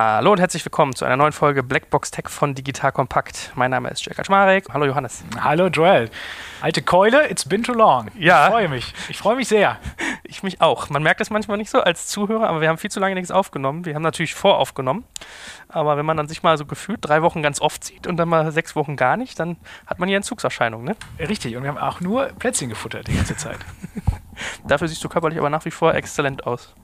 Hallo 0.00 0.30
und 0.30 0.38
herzlich 0.38 0.64
willkommen 0.64 0.94
zu 0.94 1.04
einer 1.04 1.16
neuen 1.16 1.32
Folge 1.32 1.64
Blackbox 1.64 2.12
Tech 2.12 2.28
von 2.28 2.54
Digital 2.54 2.92
Kompakt. 2.92 3.50
Mein 3.56 3.72
Name 3.72 3.90
ist 3.90 4.06
Jack 4.06 4.14
Kaczmarek. 4.14 4.66
Hallo 4.72 4.86
Johannes. 4.86 5.24
Hallo 5.40 5.66
Joel. 5.66 6.08
Alte 6.60 6.82
Keule, 6.82 7.28
it's 7.28 7.44
been 7.44 7.64
too 7.64 7.72
long. 7.72 8.08
Ja. 8.16 8.44
Ich 8.44 8.52
freue 8.52 8.68
mich. 8.68 8.94
Ich 9.08 9.18
freue 9.18 9.34
mich 9.34 9.48
sehr. 9.48 9.76
Ich 10.30 10.42
mich 10.42 10.60
auch. 10.60 10.90
Man 10.90 11.02
merkt 11.02 11.22
es 11.22 11.30
manchmal 11.30 11.56
nicht 11.56 11.70
so 11.70 11.80
als 11.80 12.06
Zuhörer, 12.06 12.50
aber 12.50 12.60
wir 12.60 12.68
haben 12.68 12.76
viel 12.76 12.90
zu 12.90 13.00
lange 13.00 13.14
nichts 13.14 13.30
aufgenommen. 13.30 13.86
Wir 13.86 13.94
haben 13.94 14.02
natürlich 14.02 14.34
voraufgenommen. 14.34 15.04
Aber 15.68 15.96
wenn 15.96 16.04
man 16.04 16.18
dann 16.18 16.28
sich 16.28 16.42
mal 16.42 16.58
so 16.58 16.66
gefühlt 16.66 16.98
drei 17.00 17.22
Wochen 17.22 17.42
ganz 17.42 17.62
oft 17.62 17.82
sieht 17.82 18.06
und 18.06 18.18
dann 18.18 18.28
mal 18.28 18.52
sechs 18.52 18.76
Wochen 18.76 18.94
gar 18.94 19.16
nicht, 19.16 19.40
dann 19.40 19.56
hat 19.86 19.98
man 19.98 20.06
hier 20.06 20.18
Entzugserscheinungen, 20.18 20.84
ne? 20.84 20.96
Richtig. 21.26 21.56
Und 21.56 21.62
wir 21.62 21.70
haben 21.70 21.78
auch 21.78 22.00
nur 22.00 22.26
Plätzchen 22.38 22.68
gefuttert 22.68 23.08
die 23.08 23.16
ganze 23.16 23.36
Zeit. 23.36 23.58
Dafür 24.66 24.86
siehst 24.86 25.02
du 25.02 25.08
körperlich 25.08 25.38
aber 25.38 25.48
nach 25.48 25.64
wie 25.64 25.70
vor 25.70 25.94
exzellent 25.94 26.46
aus. 26.46 26.74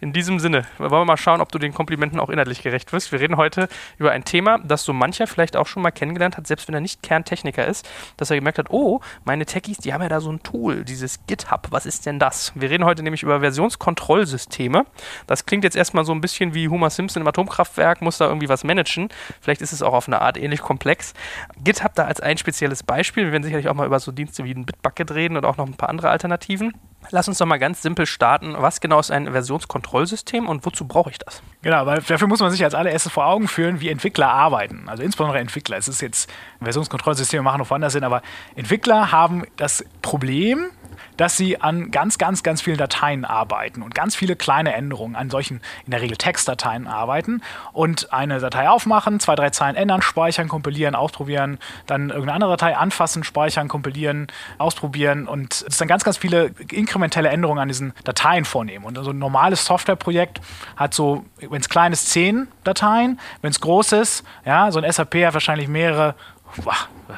In 0.00 0.12
diesem 0.12 0.38
Sinne, 0.38 0.66
wollen 0.78 0.92
wir 0.92 1.04
mal 1.04 1.16
schauen, 1.16 1.40
ob 1.40 1.50
du 1.50 1.58
den 1.58 1.74
Komplimenten 1.74 2.20
auch 2.20 2.28
inhaltlich 2.28 2.53
gerecht 2.62 2.92
wirst. 2.92 3.12
Wir 3.12 3.20
reden 3.20 3.36
heute 3.36 3.68
über 3.98 4.12
ein 4.12 4.24
Thema, 4.24 4.58
das 4.58 4.84
so 4.84 4.92
mancher 4.92 5.26
vielleicht 5.26 5.56
auch 5.56 5.66
schon 5.66 5.82
mal 5.82 5.90
kennengelernt 5.90 6.36
hat, 6.36 6.46
selbst 6.46 6.68
wenn 6.68 6.74
er 6.74 6.80
nicht 6.80 7.02
Kerntechniker 7.02 7.66
ist, 7.66 7.88
dass 8.16 8.30
er 8.30 8.36
gemerkt 8.36 8.58
hat, 8.58 8.70
oh, 8.70 9.00
meine 9.24 9.46
Techies, 9.46 9.78
die 9.78 9.92
haben 9.92 10.02
ja 10.02 10.08
da 10.08 10.20
so 10.20 10.30
ein 10.30 10.42
Tool, 10.42 10.84
dieses 10.84 11.26
GitHub. 11.26 11.68
Was 11.70 11.86
ist 11.86 12.06
denn 12.06 12.18
das? 12.18 12.52
Wir 12.54 12.70
reden 12.70 12.84
heute 12.84 13.02
nämlich 13.02 13.22
über 13.22 13.40
Versionskontrollsysteme. 13.40 14.86
Das 15.26 15.46
klingt 15.46 15.64
jetzt 15.64 15.76
erstmal 15.76 16.04
so 16.04 16.12
ein 16.12 16.20
bisschen 16.20 16.54
wie 16.54 16.68
Homer 16.68 16.90
Simpson 16.90 17.22
im 17.22 17.28
Atomkraftwerk, 17.28 18.02
muss 18.02 18.18
da 18.18 18.26
irgendwie 18.26 18.48
was 18.48 18.64
managen. 18.64 19.08
Vielleicht 19.40 19.62
ist 19.62 19.72
es 19.72 19.82
auch 19.82 19.92
auf 19.92 20.08
eine 20.08 20.20
Art 20.20 20.36
ähnlich 20.36 20.60
komplex. 20.60 21.14
GitHub 21.62 21.94
da 21.94 22.04
als 22.04 22.20
ein 22.20 22.38
spezielles 22.38 22.82
Beispiel. 22.82 23.24
Wir 23.24 23.32
werden 23.32 23.44
sicherlich 23.44 23.68
auch 23.68 23.74
mal 23.74 23.86
über 23.86 24.00
so 24.00 24.12
Dienste 24.12 24.44
wie 24.44 24.52
ein 24.52 24.66
Bitbucket 24.66 25.12
reden 25.12 25.36
und 25.36 25.44
auch 25.44 25.56
noch 25.56 25.66
ein 25.66 25.74
paar 25.74 25.88
andere 25.88 26.10
Alternativen. 26.10 26.74
Lass 27.10 27.28
uns 27.28 27.38
doch 27.38 27.46
mal 27.46 27.58
ganz 27.58 27.82
simpel 27.82 28.06
starten. 28.06 28.54
Was 28.58 28.80
genau 28.80 29.00
ist 29.00 29.10
ein 29.10 29.30
Versionskontrollsystem 29.30 30.48
und 30.48 30.64
wozu 30.64 30.86
brauche 30.86 31.10
ich 31.10 31.18
das? 31.18 31.42
Genau, 31.62 31.86
weil 31.86 32.00
dafür 32.02 32.28
muss 32.28 32.40
man 32.40 32.50
sich 32.50 32.64
als 32.64 32.74
allererstes 32.74 33.12
vor 33.12 33.26
Augen 33.26 33.48
führen, 33.48 33.80
wie 33.80 33.88
Entwickler 33.88 34.28
arbeiten. 34.28 34.88
Also 34.88 35.02
insbesondere 35.02 35.38
Entwickler. 35.38 35.76
Es 35.76 35.88
ist 35.88 36.00
jetzt, 36.00 36.30
Versionskontrollsysteme 36.62 37.42
machen 37.42 37.58
noch 37.58 37.70
woanders 37.70 37.92
Sinn, 37.92 38.04
aber 38.04 38.22
Entwickler 38.56 39.12
haben 39.12 39.44
das 39.56 39.84
Problem, 40.02 40.70
dass 41.16 41.36
sie 41.36 41.60
an 41.60 41.90
ganz, 41.90 42.18
ganz, 42.18 42.42
ganz 42.42 42.62
vielen 42.62 42.76
Dateien 42.76 43.24
arbeiten 43.24 43.82
und 43.82 43.94
ganz 43.94 44.16
viele 44.16 44.36
kleine 44.36 44.74
Änderungen 44.74 45.16
an 45.16 45.30
solchen, 45.30 45.60
in 45.84 45.90
der 45.90 46.00
Regel 46.00 46.16
Textdateien 46.16 46.86
arbeiten 46.86 47.42
und 47.72 48.12
eine 48.12 48.40
Datei 48.40 48.68
aufmachen, 48.68 49.20
zwei, 49.20 49.34
drei 49.34 49.50
Zeilen 49.50 49.76
ändern, 49.76 50.02
speichern, 50.02 50.48
kompilieren, 50.48 50.94
ausprobieren, 50.94 51.58
dann 51.86 52.10
irgendeine 52.10 52.34
andere 52.34 52.50
Datei 52.52 52.76
anfassen, 52.76 53.24
speichern, 53.24 53.68
kompilieren, 53.68 54.26
ausprobieren 54.58 55.26
und 55.28 55.64
es 55.68 55.76
dann 55.76 55.88
ganz, 55.88 56.04
ganz 56.04 56.16
viele 56.16 56.52
inkrementelle 56.70 57.28
Änderungen 57.28 57.60
an 57.60 57.68
diesen 57.68 57.92
Dateien 58.04 58.44
vornehmen. 58.44 58.84
Und 58.84 58.96
so 59.02 59.10
ein 59.10 59.18
normales 59.18 59.64
Softwareprojekt 59.64 60.40
hat 60.76 60.94
so, 60.94 61.24
wenn 61.38 61.60
es 61.60 61.68
klein 61.68 61.92
ist, 61.92 62.10
zehn 62.10 62.48
Dateien, 62.64 63.20
wenn 63.42 63.50
es 63.50 63.60
groß 63.60 63.92
ist, 63.92 64.24
ja, 64.44 64.70
so 64.70 64.80
ein 64.80 64.90
SAP 64.90 65.14
hat 65.26 65.34
wahrscheinlich 65.34 65.68
mehrere 65.68 66.14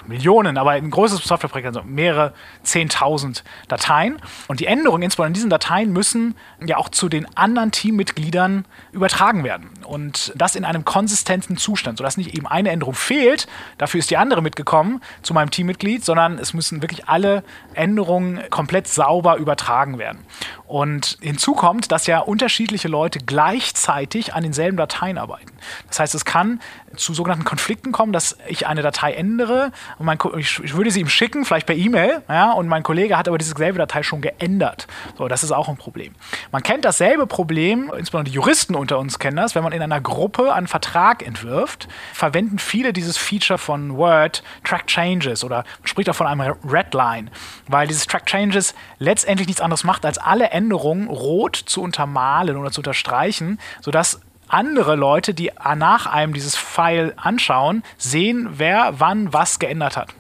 Millionen, 0.07 0.59
aber 0.59 0.73
ein 0.73 0.91
großes 0.91 1.23
Softwareprojekt, 1.25 1.69
also 1.69 1.83
mehrere 1.83 2.33
Zehntausend 2.63 3.45
Dateien. 3.69 4.21
Und 4.49 4.61
die 4.61 4.67
Änderungen, 4.67 5.03
insbesondere 5.03 5.29
in 5.29 5.35
diesen 5.35 5.51
Dateien, 5.51 5.93
müssen 5.93 6.35
ja 6.65 6.77
auch 6.77 6.89
zu 6.89 7.09
den 7.09 7.27
anderen 7.37 7.73
Teammitgliedern 7.73 8.65
übertragen 8.93 9.45
werden. 9.45 9.71
Und 9.87 10.33
das 10.35 10.57
in 10.57 10.65
einem 10.65 10.85
konsistenten 10.85 11.57
Zustand, 11.57 11.99
sodass 11.99 12.17
nicht 12.17 12.35
eben 12.35 12.47
eine 12.47 12.71
Änderung 12.71 12.95
fehlt, 12.95 13.47
dafür 13.79 14.01
ist 14.01 14.11
die 14.11 14.17
andere 14.17 14.43
mitgekommen 14.43 15.01
zu 15.23 15.33
meinem 15.33 15.51
Teammitglied, 15.51 16.05
sondern 16.05 16.39
es 16.39 16.55
müssen 16.55 16.83
wirklich 16.83 17.09
alle 17.09 17.43
Änderungen 17.75 18.41
komplett 18.51 18.89
sauber 18.89 19.37
übertragen 19.37 19.99
werden. 19.99 20.19
Und 20.67 21.19
hinzu 21.21 21.55
kommt, 21.55 21.93
dass 21.93 22.07
ja 22.07 22.19
unterschiedliche 22.19 22.89
Leute 22.89 23.21
gleichzeitig 23.21 24.35
an 24.35 24.43
denselben 24.43 24.77
Dateien 24.77 25.17
arbeiten. 25.17 25.53
Das 25.89 26.01
heißt, 26.01 26.15
es 26.15 26.25
kann 26.25 26.61
zu 26.97 27.15
sogenannten 27.15 27.45
Konflikten 27.45 27.93
kommen, 27.93 28.13
dass 28.13 28.37
ich 28.49 28.67
eine 28.67 28.83
Datei 28.83 29.13
ändere 29.13 29.71
und 29.99 30.07
mein, 30.07 30.19
ich, 30.39 30.61
ich, 30.63 30.75
würde 30.75 30.91
sie 30.91 31.01
ihm 31.01 31.09
schicken, 31.09 31.45
vielleicht 31.45 31.67
per 31.67 31.77
E-Mail, 31.77 32.23
ja, 32.29 32.53
und 32.53 32.69
mein 32.69 32.83
Kollege 32.83 33.17
hat 33.17 33.29
aber 33.29 33.39
diese 33.39 33.55
selbe 33.57 33.79
Datei 33.79 34.03
schon 34.03 34.21
geändert. 34.21 34.87
So, 35.19 35.29
das 35.29 35.45
ist 35.45 35.53
auch 35.53 35.69
ein 35.69 35.77
Problem. 35.77 36.15
Man 36.53 36.63
kennt 36.63 36.85
dasselbe 36.85 37.27
Problem, 37.27 37.93
insbesondere 37.97 38.31
die 38.31 38.37
Juristen 38.37 38.75
unter 38.75 38.99
uns 38.99 39.19
kennen 39.19 39.37
das, 39.37 39.55
wenn 39.55 39.63
man 39.63 39.73
in 39.77 39.83
einer 39.83 40.01
Gruppe 40.01 40.53
einen 40.53 40.67
Vertrag 40.67 41.25
entwirft, 41.25 41.89
verwenden 42.13 42.59
viele 42.59 42.93
dieses 42.93 43.17
Feature 43.17 43.59
von 43.59 43.97
Word, 43.97 44.43
Track 44.65 44.87
Changes 44.87 45.45
oder 45.45 45.65
man 45.79 45.87
spricht 45.87 46.11
auch 46.11 46.15
von 46.15 46.27
einem 46.27 46.57
Redline, 46.65 47.31
weil 47.69 47.87
dieses 47.87 48.07
Track 48.07 48.27
Changes 48.27 48.75
letztendlich 48.99 49.47
nichts 49.47 49.61
anderes 49.61 49.85
macht, 49.85 50.05
als 50.05 50.19
alle 50.19 50.51
Änderungen 50.51 51.09
rot 51.09 51.57
zu 51.57 51.83
untermalen 51.83 52.57
oder 52.57 52.71
zu 52.71 52.81
unterstreichen, 52.81 53.59
sodass 53.81 54.21
andere 54.49 54.97
Leute, 54.97 55.35
die 55.35 55.53
nach 55.77 56.07
einem 56.07 56.33
dieses 56.33 56.57
File 56.57 57.15
anschauen, 57.17 57.83
sehen, 57.99 58.49
wer 58.53 58.95
wann 58.99 59.33
was 59.33 59.59
geändert 59.59 59.97
hat. 59.97 60.15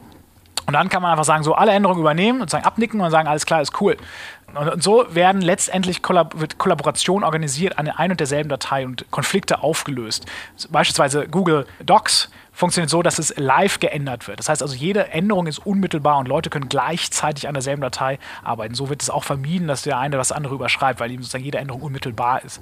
Und 0.67 0.73
dann 0.73 0.89
kann 0.89 1.01
man 1.01 1.13
einfach 1.13 1.25
sagen, 1.25 1.45
so 1.45 1.55
alle 1.55 1.71
Änderungen 1.73 2.01
übernehmen 2.01 2.41
und 2.41 2.51
sagen, 2.51 2.65
abnicken 2.65 3.01
und 3.01 3.11
sagen, 3.11 3.29
alles 3.29 3.47
klar, 3.47 3.63
ist 3.63 3.81
cool. 3.81 3.97
Und, 4.57 4.83
so 4.83 5.07
werden 5.11 5.41
letztendlich 5.41 6.03
Kollab 6.03 6.41
wird 6.41 6.59
Kollaboration 6.59 7.25
organisiert 7.25 7.79
an 7.79 7.89
ein 7.89 8.11
und 8.11 8.21
derselben 8.21 8.49
Datei 8.49 8.85
und 8.85 9.11
Konflikte 9.11 9.63
aufgelöst. 9.63 10.27
Beispielsweise 10.71 11.29
Google 11.29 11.67
Docs 11.85 12.31
funktioniert 12.57 12.89
so, 12.89 13.03
dass 13.03 13.19
es 13.19 13.35
live 13.37 13.81
geändert 13.81 14.27
wird. 14.29 14.39
Das 14.39 14.49
heißt 14.49 14.63
also, 14.63 14.75
jede 14.75 15.09
Änderung 15.09 15.47
ist 15.47 15.59
unmittelbar 15.59 16.19
und 16.19 16.27
Leute 16.27 16.49
können 16.49 16.71
gleichzeitig 16.71 17.49
an 17.49 17.55
derselben 17.55 17.83
Datei 17.83 18.19
arbeiten. 18.43 18.75
So 18.75 18.89
wird 18.89 19.03
es 19.03 19.11
auch 19.11 19.25
vermieden, 19.25 19.69
dass 19.69 19.83
der 19.83 19.99
eine 19.99 20.17
das 20.17 20.33
andere 20.33 20.55
überschreibt, 20.55 20.99
weil 20.99 21.11
eben 21.11 21.23
sozusagen 21.23 21.45
jede 21.45 21.59
Änderung 21.59 21.83
unmittelbar 21.83 22.43
ist. 22.45 22.61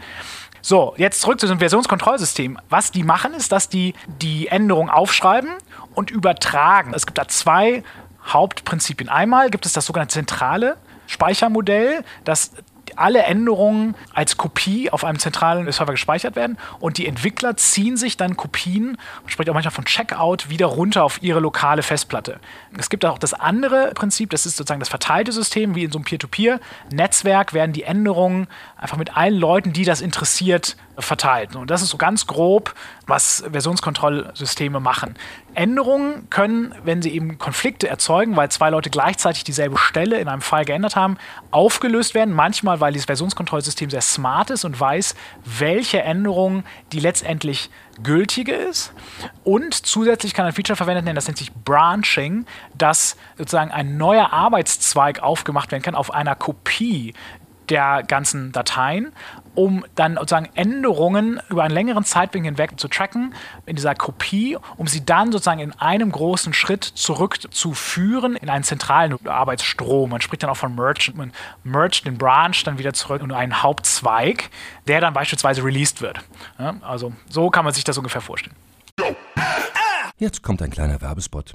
So, 0.63 0.95
jetzt 0.97 1.21
zurück 1.21 1.39
zu 1.39 1.47
diesem 1.47 1.61
Versionskontrollsystem. 1.61 2.59
Was 2.71 2.91
die 2.91 3.05
machen, 3.05 3.35
ist, 3.35 3.53
dass 3.53 3.69
die 3.69 3.95
die 4.21 4.49
Änderung 4.49 4.91
aufschreiben 4.91 5.51
und 5.95 6.11
übertragen. 6.11 6.93
Es 6.93 7.07
gibt 7.07 7.19
da 7.19 7.29
zwei 7.29 7.85
Hauptprinzipien. 8.27 9.09
Einmal 9.09 9.51
gibt 9.51 9.65
es 9.65 9.75
das 9.75 9.87
sogenannte 9.87 10.15
zentrale 10.15 10.77
Speichermodell, 11.07 12.05
das 12.25 12.53
alle 12.97 13.23
Änderungen 13.23 13.95
als 14.13 14.37
Kopie 14.37 14.91
auf 14.91 15.05
einem 15.05 15.19
zentralen 15.19 15.71
Server 15.73 15.93
gespeichert 15.93 16.37
werden 16.37 16.59
und 16.81 16.99
die 16.99 17.07
Entwickler 17.07 17.57
ziehen 17.57 17.97
sich 17.97 18.17
dann 18.17 18.37
Kopien, 18.37 18.99
man 19.23 19.29
spricht 19.29 19.49
auch 19.51 19.55
manchmal 19.55 19.73
von 19.73 19.85
Checkout, 19.85 20.49
wieder 20.49 20.67
runter 20.67 21.05
auf 21.05 21.23
ihre 21.23 21.41
lokale 21.41 21.83
Festplatte. 21.83 22.41
Es 22.79 22.91
gibt 22.91 23.05
auch 23.05 23.19
das 23.19 23.35
andere 23.35 23.93
Prinzip, 23.95 24.31
das 24.31 24.47
ist 24.47 24.57
sozusagen 24.57 24.81
das 24.81 24.89
verteilte 24.89 25.33
System, 25.33 25.75
wie 25.75 25.85
in 25.85 25.93
so 25.93 25.99
einem 25.99 26.05
Peer-to-Peer-Netzwerk 26.05 27.53
werden 27.53 27.73
die 27.73 27.85
Änderungen 27.85 28.49
einfach 28.77 28.97
mit 28.97 29.17
allen 29.17 29.35
Leuten, 29.35 29.73
die 29.73 29.85
das 29.85 30.01
interessiert, 30.01 30.77
verteilt. 30.99 31.57
Und 31.57 31.71
das 31.71 31.83
ist 31.83 31.91
so 31.91 31.99
ganz 31.99 32.27
grob, 32.27 32.75
was 33.07 33.45
Versionskontrollsysteme 33.51 34.81
machen. 34.81 35.17
Änderungen 35.55 36.29
können, 36.31 36.75
wenn 36.85 37.03
sie 37.03 37.11
eben 37.11 37.39
Konflikte 37.39 37.89
erzeugen, 37.89 38.37
weil 38.37 38.51
zwei 38.51 38.71
Leute 38.71 38.91
gleichzeitig 38.91 39.45
dieselbe 39.45 39.79
Stelle 39.79 40.19
in 40.19 40.29
einem 40.29 40.41
Fall 40.41 40.65
geändert 40.65 40.97
haben, 40.97 41.17
aufgelöst 41.51 42.15
werden. 42.15 42.35
Manchmal, 42.35 42.81
weil 42.81 42.93
dieses 42.93 43.07
Versionskontrollsystem 43.07 43.91
sehr 43.91 44.01
smart 44.01 44.51
ist 44.51 44.65
und 44.65 44.79
weiß, 44.79 45.15
welche 45.45 46.03
Änderung 46.03 46.65
die 46.93 47.01
letztendlich 47.01 47.71
gültige 48.03 48.53
ist. 48.53 48.93
Und 49.45 49.75
zusätzlich 49.75 50.35
kann 50.35 50.47
ein 50.47 50.53
Feature 50.53 50.77
verwendet 50.77 51.05
werden, 51.05 51.17
das 51.17 51.27
nennt 51.27 51.39
sich 51.39 51.53
Branching, 51.53 52.47
dass 52.77 53.17
sozusagen 53.37 53.71
ein 53.71 53.97
neuer 53.97 54.33
Arbeitszweig 54.33 55.23
aufgemacht 55.23 55.73
werden 55.73 55.83
kann 55.83 55.95
auf 55.95 56.13
einer 56.13 56.35
Kopie 56.35 57.15
der 57.71 58.03
ganzen 58.03 58.53
Dateien, 58.53 59.13
um 59.55 59.85
dann 59.95 60.17
sozusagen 60.17 60.49
Änderungen 60.55 61.41
über 61.49 61.63
einen 61.63 61.75
längeren 61.75 62.05
Zeitpunkt 62.05 62.47
hinweg 62.47 62.79
zu 62.79 62.89
tracken 62.89 63.35
in 63.67 63.77
dieser 63.77 63.95
Kopie, 63.95 64.57
um 64.77 64.87
sie 64.87 65.05
dann 65.05 65.33
sozusagen 65.33 65.61
in 65.61 65.73
einem 65.73 66.11
großen 66.11 66.53
Schritt 66.53 66.85
zurückzuführen 66.85 68.37
in 68.37 68.49
einen 68.51 68.65
zentralen 68.65 69.27
Arbeitsstrom. 69.27 70.11
Man 70.11 70.21
spricht 70.21 70.43
dann 70.43 70.51
auch 70.51 70.57
von 70.57 70.75
Merge. 70.75 71.13
Man 71.15 71.33
mergt 71.63 72.05
den 72.07 72.19
Branch 72.19 72.57
dann 72.65 72.79
wieder 72.79 72.93
zurück 72.93 73.23
in 73.23 73.33
einen 73.33 73.63
Hauptzweig, 73.63 74.51
der 74.87 75.01
dann 75.01 75.15
beispielsweise 75.15 75.65
released 75.65 76.01
wird. 76.01 76.21
Ja, 76.59 76.75
also 76.83 77.13
so 77.29 77.51
kann 77.51 77.65
man 77.65 77.75
sich 77.75 77.85
das 77.85 77.97
ungefähr 77.99 78.21
vorstellen. 78.21 78.57
Jetzt 80.17 80.43
kommt 80.43 80.63
ein 80.63 80.71
kleiner 80.71 81.01
Werbespot. 81.01 81.55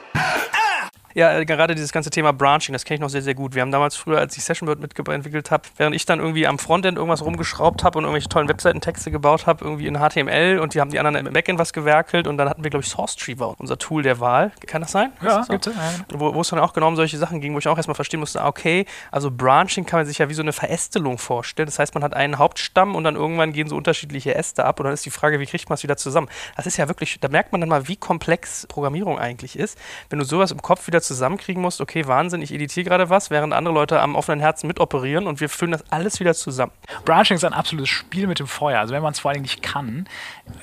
Ja, 1.13 1.37
äh, 1.37 1.45
gerade 1.45 1.75
dieses 1.75 1.91
ganze 1.91 2.09
Thema 2.09 2.33
Branching, 2.33 2.73
das 2.73 2.85
kenne 2.85 2.95
ich 2.95 3.01
noch 3.01 3.09
sehr, 3.09 3.21
sehr 3.21 3.35
gut. 3.35 3.55
Wir 3.55 3.61
haben 3.61 3.71
damals 3.71 3.95
früher, 3.95 4.19
als 4.19 4.37
ich 4.37 4.43
Sessionbird 4.43 4.79
mitentwickelt 4.79 5.51
habe, 5.51 5.63
während 5.77 5.95
ich 5.95 6.05
dann 6.05 6.19
irgendwie 6.19 6.47
am 6.47 6.59
Frontend 6.59 6.97
irgendwas 6.97 7.23
rumgeschraubt 7.23 7.83
habe 7.83 7.97
und 7.97 8.05
irgendwelche 8.05 8.29
tollen 8.29 8.47
Webseitentexte 8.47 9.11
gebaut 9.11 9.47
habe, 9.47 9.63
irgendwie 9.63 9.87
in 9.87 9.97
HTML 9.97 10.59
und 10.59 10.73
die 10.73 10.81
haben 10.81 10.91
die 10.91 10.99
anderen 10.99 11.27
im 11.27 11.33
Backend 11.33 11.59
was 11.59 11.73
gewerkelt 11.73 12.27
und 12.27 12.37
dann 12.37 12.49
hatten 12.49 12.63
wir, 12.63 12.69
glaube 12.69 12.83
ich, 12.83 12.89
SourceTree 12.89 13.35
unser 13.57 13.77
Tool 13.77 14.03
der 14.03 14.19
Wahl. 14.19 14.51
Kann 14.67 14.81
das 14.81 14.91
sein? 14.91 15.11
Ja, 15.21 15.37
das 15.37 15.47
gibt 15.47 15.67
es. 15.67 15.75
Ja. 15.75 15.81
Wo, 16.13 16.33
wo 16.33 16.41
es 16.41 16.49
dann 16.49 16.59
auch 16.59 16.73
genau 16.73 16.87
um 16.87 16.95
solche 16.95 17.17
Sachen 17.17 17.41
ging, 17.41 17.53
wo 17.53 17.59
ich 17.59 17.67
auch 17.67 17.77
erstmal 17.77 17.95
verstehen 17.95 18.19
musste, 18.19 18.41
ah, 18.41 18.47
okay, 18.47 18.85
also 19.09 19.31
Branching 19.31 19.85
kann 19.85 19.99
man 19.99 20.05
sich 20.05 20.17
ja 20.17 20.29
wie 20.29 20.33
so 20.33 20.41
eine 20.41 20.53
Verästelung 20.53 21.17
vorstellen. 21.17 21.65
Das 21.65 21.79
heißt, 21.79 21.93
man 21.93 22.03
hat 22.03 22.13
einen 22.13 22.37
Hauptstamm 22.37 22.95
und 22.95 23.03
dann 23.03 23.15
irgendwann 23.15 23.53
gehen 23.53 23.67
so 23.67 23.75
unterschiedliche 23.75 24.35
Äste 24.35 24.65
ab 24.65 24.79
und 24.79 24.85
dann 24.85 24.93
ist 24.93 25.05
die 25.05 25.11
Frage, 25.11 25.39
wie 25.39 25.45
kriegt 25.45 25.69
man 25.69 25.75
es 25.75 25.83
wieder 25.83 25.97
zusammen? 25.97 26.29
Das 26.55 26.65
ist 26.65 26.77
ja 26.77 26.87
wirklich, 26.87 27.19
da 27.19 27.29
merkt 27.29 27.51
man 27.51 27.61
dann 27.61 27.69
mal, 27.69 27.87
wie 27.87 27.95
komplex 27.95 28.67
Programmierung 28.67 29.17
eigentlich 29.17 29.57
ist. 29.57 29.77
Wenn 30.09 30.19
du 30.19 30.25
sowas 30.25 30.51
im 30.51 30.61
Kopf 30.61 30.87
wieder 30.87 31.00
zusammenkriegen 31.01 31.61
musst, 31.61 31.81
okay, 31.81 32.07
Wahnsinn, 32.07 32.41
ich 32.41 32.53
editiere 32.53 32.85
gerade 32.85 33.09
was, 33.09 33.29
während 33.29 33.53
andere 33.53 33.73
Leute 33.73 33.99
am 33.99 34.15
offenen 34.15 34.39
Herzen 34.39 34.67
mitoperieren 34.67 35.27
und 35.27 35.39
wir 35.39 35.49
füllen 35.49 35.71
das 35.71 35.83
alles 35.91 36.19
wieder 36.19 36.33
zusammen. 36.33 36.71
Branching 37.05 37.35
ist 37.35 37.43
ein 37.43 37.53
absolutes 37.53 37.89
Spiel 37.89 38.27
mit 38.27 38.39
dem 38.39 38.47
Feuer. 38.47 38.79
Also 38.79 38.93
wenn 38.93 39.03
man 39.03 39.13
es 39.13 39.19
vor 39.19 39.31
allem 39.31 39.41
nicht 39.41 39.63
kann, 39.63 40.07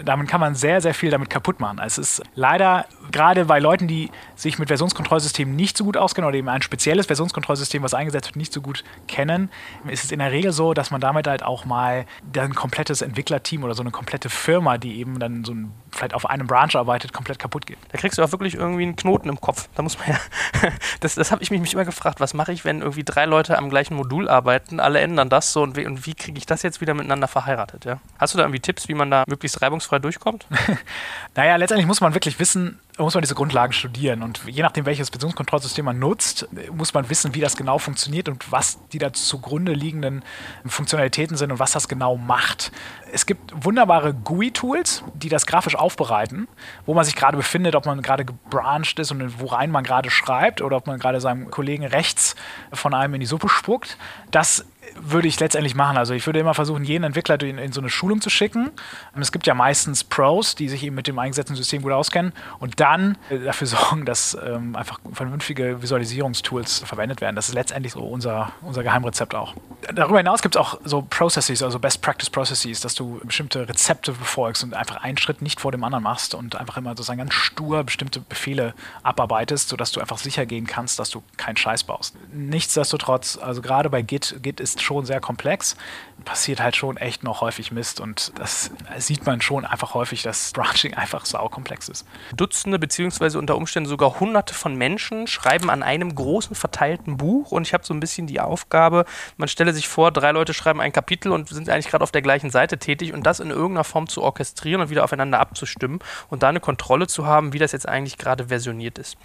damit 0.05 0.29
kann 0.29 0.41
man 0.41 0.55
sehr, 0.55 0.81
sehr 0.81 0.95
viel 0.95 1.11
damit 1.11 1.31
kaputt 1.31 1.61
machen. 1.61 1.81
Es 1.85 1.99
ist 1.99 2.23
leider 2.35 2.87
gerade 3.11 3.45
bei 3.47 3.59
Leuten, 3.59 3.89
die 3.89 4.11
sich 4.37 4.59
mit 4.59 4.69
Versionskontrollsystemen 4.69 5.55
nicht 5.55 5.77
so 5.77 5.85
gut 5.85 5.97
auskennen 5.97 6.29
oder 6.29 6.37
eben 6.37 6.49
ein 6.49 6.63
spezielles 6.63 7.07
Versionskontrollsystem, 7.07 7.83
was 7.83 7.95
eingesetzt 7.95 8.29
wird, 8.29 8.37
nicht 8.37 8.53
so 8.53 8.61
gut 8.61 8.85
kennen, 9.07 9.51
ist 9.89 10.05
es 10.05 10.13
in 10.13 10.19
der 10.19 10.33
Regel 10.33 10.53
so, 10.53 10.75
dass 10.75 10.91
man 10.91 11.01
damit 11.01 11.27
halt 11.27 11.43
auch 11.43 11.65
mal 11.65 12.07
ein 12.37 12.55
komplettes 12.55 13.03
Entwicklerteam 13.03 13.65
oder 13.65 13.75
so 13.75 13.83
eine 13.83 13.91
komplette 13.91 14.29
Firma, 14.29 14.79
die 14.79 14.99
eben 14.99 15.19
dann 15.19 15.45
so 15.45 15.53
ein, 15.53 15.73
vielleicht 15.91 16.15
auf 16.15 16.29
einem 16.29 16.47
Branch 16.47 16.75
arbeitet, 16.75 17.13
komplett 17.13 17.39
kaputt 17.39 17.67
geht. 17.67 17.79
Da 17.91 17.99
kriegst 17.99 18.19
du 18.19 18.23
auch 18.23 18.33
wirklich 18.33 18.55
irgendwie 18.55 18.83
einen 18.85 18.97
Knoten 18.97 19.29
im 19.29 19.41
Kopf. 19.41 19.69
Da 19.75 19.83
muss 19.83 19.99
man 19.99 20.09
ja, 20.09 20.19
das, 21.01 21.15
das 21.15 21.31
habe 21.31 21.43
ich 21.43 21.51
mich, 21.51 21.61
mich 21.61 21.75
immer 21.75 21.85
gefragt, 21.85 22.21
was 22.21 22.35
mache 22.35 22.53
ich, 22.53 22.65
wenn 22.65 22.81
irgendwie 22.81 23.05
drei 23.05 23.25
Leute 23.25 23.59
am 23.59 23.71
gleichen 23.71 23.95
Modul 23.95 24.29
arbeiten, 24.29 24.81
alle 24.81 25.01
ändern 25.01 25.29
das 25.29 25.53
so 25.53 25.63
und 25.63 25.77
wie, 25.77 25.87
und 25.87 26.07
wie 26.07 26.15
kriege 26.15 26.39
ich 26.39 26.47
das 26.47 26.63
jetzt 26.63 26.81
wieder 26.81 26.95
miteinander 26.95 27.29
verheiratet? 27.29 27.85
Ja? 27.85 28.01
Hast 28.19 28.35
du 28.35 28.39
da 28.39 28.45
irgendwie 28.45 28.61
Tipps, 28.61 28.89
wie 28.89 28.95
man 28.95 29.11
da 29.11 29.25
möglichst 29.27 29.61
reibungsfrei 29.63 29.99
durchkommt? 29.99 30.47
naja, 31.35 31.57
letztendlich 31.57 31.87
muss 31.87 32.01
man 32.01 32.15
wirklich 32.15 32.39
wissen, 32.39 32.79
muss 32.99 33.15
man 33.15 33.23
diese 33.23 33.35
Grundlagen 33.35 33.73
studieren. 33.73 34.23
Und 34.23 34.43
je 34.47 34.63
nachdem, 34.63 34.87
welches 34.87 35.09
Versionskontrollsystem 35.11 35.85
man 35.85 35.99
nutzt, 35.99 36.49
muss 36.73 36.95
man 36.95 37.09
wissen, 37.11 37.35
wie 37.35 37.41
das 37.41 37.57
genau 37.57 37.79
funktioniert 37.79 38.29
und 38.29 38.51
was 38.51 38.79
die 38.93 38.99
da 38.99 39.13
zugrunde 39.13 39.73
liegenden 39.73 40.25
Funktionalitäten 40.67 41.37
sind 41.37 41.53
und 41.53 41.59
was 41.59 41.73
das 41.73 41.89
genau 41.89 42.17
macht. 42.17 42.73
Es 43.13 43.27
gibt 43.27 43.53
wunderbare 43.65 44.15
GUI-Tools, 44.15 45.05
die 45.15 45.29
das 45.29 45.47
grafisch 45.47 45.77
aufbereiten, 45.77 46.49
wo 46.87 46.95
man 46.95 47.05
sich 47.05 47.15
gerade 47.15 47.37
befindet, 47.37 47.75
ob 47.75 47.87
man 47.87 48.03
gerade 48.03 48.25
gebranched 48.25 48.99
ist 48.99 49.11
und 49.11 49.41
worein 49.41 49.71
man 49.71 49.85
gerade 49.85 50.11
schreibt 50.11 50.61
oder 50.61 50.77
ob 50.77 50.87
man 50.87 50.99
gerade 50.99 51.21
seinem 51.21 51.51
Kollegen 51.51 51.85
rechts 51.85 52.37
von 52.73 52.95
einem 52.95 53.15
in 53.15 53.21
die 53.21 53.27
Suppe 53.27 53.49
spuckt. 53.49 53.97
Das 54.31 54.65
würde 55.03 55.29
ich 55.29 55.39
letztendlich 55.41 55.75
machen. 55.75 55.97
Also 55.97 56.15
ich 56.15 56.27
würde 56.27 56.39
immer 56.39 56.55
versuchen, 56.55 56.85
jeden 56.85 57.05
Entwickler 57.05 57.41
in, 57.43 57.59
in, 57.59 57.73
so 57.73 57.81
eine 57.81 57.91
Schulung 57.91 58.21
zu 58.21 58.31
schicken. 58.31 58.71
Und 59.15 59.23
es 59.23 59.33
gibt 59.33 59.47
ja 59.47 59.55
meistens 59.55 60.05
Pros, 60.05 60.55
die 60.55 60.69
sich 60.69 60.83
eben 60.85 60.95
mit 60.95 61.07
dem 61.07 61.19
eingesetzten 61.19 61.57
System 61.57 61.83
gut 61.83 61.93
auskennen 61.93 62.33
und 62.59 62.81
dann 62.81 63.17
äh, 63.31 63.39
dafür 63.39 63.67
sorgen, 63.69 64.05
dass 64.05 64.37
ähm, 64.45 64.77
einfach 64.77 64.99
vernünftige 65.13 65.83
Visualisierungstools 65.83 66.81
verwendet 66.81 67.21
werden. 67.21 67.37
Das 67.37 67.49
ist 67.49 67.55
letztendlich 67.55 67.93
so 67.93 68.01
unser, 68.01 68.53
unser 68.63 68.83
Geheimrezept 68.83 69.35
auch. 69.35 69.55
Darüber 69.95 70.19
hinaus 70.19 70.43
gibt 70.43 70.57
es 70.57 70.61
auch 70.61 70.79
so 70.85 71.03
Processes, 71.03 71.63
also 71.63 71.79
Best 71.79 72.03
Practice 72.03 72.31
Processes, 72.31 72.81
dass 72.81 72.95
du 72.95 73.21
bestimmte 73.25 73.69
Rezepte 73.69 74.13
befolgst 74.13 74.65
und 74.65 74.75
einfach 74.75 74.97
einen 74.97 75.19
Schritt 75.19 75.43
nicht 75.43 75.61
vor 75.61 75.73
dem 75.73 75.85
anderen 75.85 76.05
machst 76.05 76.35
und 76.35 76.57
einfach 76.57 76.77
immer 76.77 76.91
sozusagen 76.91 77.19
ganz 77.19 77.35
stur 77.35 77.85
bestimmte 77.85 78.21
Befehle 78.21 78.75
abarbeitest, 79.03 79.69
sodass 79.69 79.93
du 79.93 80.01
einfach 80.01 80.19
sicher 80.19 80.47
gehen 80.47 80.67
kannst, 80.67 80.99
dass 80.99 81.11
du 81.11 81.23
keinen 81.37 81.57
Scheiß 81.57 81.85
baust. 81.85 82.17
Nichtsdestotrotz, 82.33 83.39
also 83.41 83.63
gerade 83.63 83.91
bei 83.91 84.03
Git, 84.03 84.37
Git 84.43 84.61
ist 84.61 84.83
schon 84.89 85.05
sehr 85.05 85.21
komplex, 85.21 85.77
passiert 86.25 86.61
halt 86.61 86.77
schon 86.77 86.97
echt 86.97 87.23
noch 87.23 87.43
häufig 87.43 87.71
Mist 87.73 88.01
und 88.01 88.33
das 88.39 88.71
sieht 88.97 89.27
man 89.27 89.41
schon 89.41 89.65
einfach 89.65 89.95
häufig, 89.95 90.23
dass 90.23 90.53
Branching 90.53 90.95
einfach 91.03 91.27
saukomplex 91.27 91.89
ist. 91.89 92.07
Dutzende 92.35 92.79
beziehungsweise 92.79 93.39
unter 93.39 93.57
Umständen 93.57 93.89
sogar 93.89 94.19
hunderte 94.19 94.55
von 94.55 94.75
Menschen 94.75 95.27
schreiben 95.27 95.71
an 95.71 95.83
einem 95.83 96.15
großen 96.15 96.57
verteilten 96.57 97.19
Buch 97.19 97.53
und 97.53 97.67
ich 97.67 97.75
habe 97.75 97.85
so 97.85 97.93
ein 97.93 98.01
bisschen 98.01 98.27
die 98.27 98.41
Aufgabe, 98.41 99.05
man 99.37 99.49
stelle 99.49 99.75
sich 99.75 99.89
vor, 99.89 100.11
drei 100.11 100.33
Leute 100.33 100.55
schreiben 100.55 100.81
ein 100.81 100.93
Kapitel 100.93 101.33
und 101.33 101.49
sind 101.49 101.69
eigentlich 101.69 101.89
gerade 101.89 102.03
auf 102.03 102.13
der 102.13 102.23
gleichen 102.23 102.51
Seite 102.51 102.79
tätig 102.79 103.13
und 103.13 103.25
das 103.25 103.41
in 103.41 103.51
irgendeiner 103.51 103.85
Form 103.85 104.09
zu 104.09 104.23
orchestrieren 104.23 104.81
und 104.81 104.91
wieder 104.91 105.05
aufeinander 105.05 105.39
abzustimmen 105.39 106.01
und 106.31 106.43
da 106.43 106.49
eine 106.49 106.61
Kontrolle 106.61 107.07
zu 107.07 107.27
haben, 107.27 107.53
wie 107.53 107.59
das 107.59 107.73
jetzt 107.73 107.89
eigentlich 107.89 108.17
gerade 108.17 108.49
versioniert 108.49 108.99
ist. 108.99 109.19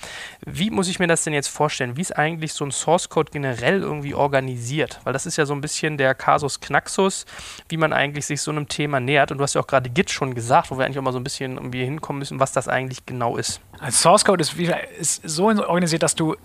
Wie 0.46 0.70
muss 0.70 0.90
ich 0.90 1.00
mir 1.00 1.08
das 1.08 1.24
denn 1.24 1.34
jetzt 1.34 1.48
vorstellen? 1.48 1.96
Wie 1.96 2.02
ist 2.02 2.16
eigentlich 2.18 2.54
so 2.54 2.66
ein 2.66 2.72
Source 2.72 3.10
Code 3.10 3.32
generell 3.32 3.82
irgendwie 3.82 4.14
organisiert? 4.14 5.00
Weil 5.04 5.14
das 5.14 5.26
ist 5.26 5.38
ja 5.38 5.46
so 5.46 5.53
ein 5.54 5.62
bisschen 5.62 5.98
der 5.98 6.16
Kasus 6.16 6.60
Knaxus, 6.60 7.26
wie 7.70 7.78
man 7.78 7.94
eigentlich 7.94 8.26
sich 8.26 8.42
so 8.42 8.52
einem 8.52 8.68
Thema 8.68 9.00
nähert. 9.00 9.32
Und 9.32 9.38
du 9.38 9.44
hast 9.44 9.54
ja 9.54 9.62
auch 9.62 9.68
gerade 9.68 9.90
Git 9.90 10.12
schon 10.12 10.36
gesagt, 10.36 10.72
wo 10.72 10.78
wir 10.78 10.86
eigentlich 10.86 11.00
auch 11.00 11.04
mal 11.04 11.14
so 11.14 11.20
ein 11.20 11.24
bisschen 11.24 11.56
irgendwie 11.56 11.84
hinkommen 11.84 12.20
müssen, 12.20 12.40
was 12.40 12.52
das 12.52 12.68
eigentlich 12.68 13.06
genau 13.06 13.38
ist. 13.38 13.62
Ein 13.80 13.92
Source 13.92 14.26
Code 14.26 14.42
ist, 14.42 14.54
ist 15.00 15.22
so 15.24 15.46
organisiert, 15.46 16.04
dass 16.04 16.16
du 16.16 16.36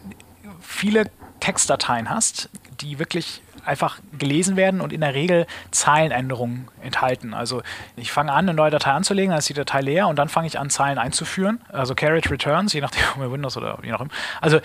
viele 0.61 1.11
Textdateien 1.41 2.11
hast, 2.11 2.51
die 2.81 2.99
wirklich 2.99 3.43
einfach 3.65 3.99
gelesen 4.19 4.57
werden 4.57 4.81
und 4.81 4.93
in 4.93 5.01
der 5.01 5.15
Regel 5.15 5.47
Zeilenänderungen 5.71 6.69
enthalten. 6.83 7.35
Also 7.35 7.63
ich 7.97 8.13
fange 8.13 8.33
an, 8.33 8.49
eine 8.49 8.55
neue 8.55 8.71
Datei 8.71 8.93
anzulegen, 8.93 9.31
dann 9.31 9.39
ist 9.39 9.49
die 9.49 9.55
Datei 9.55 9.81
leer 9.81 10.09
und 10.09 10.17
dann 10.17 10.29
fange 10.29 10.47
ich 10.47 10.59
an, 10.59 10.71
Zeilen 10.71 10.99
einzuführen. 10.99 11.61
Also 11.71 11.95
Carriage 11.95 12.31
Returns, 12.31 12.73
je 12.73 12.81
nachdem, 12.81 13.03
ob 13.17 13.33
Windows 13.33 13.57
oder 13.57 13.79
je 13.83 13.91
nachdem. 13.91 14.11
Also 14.41 14.59
äh, 14.59 14.63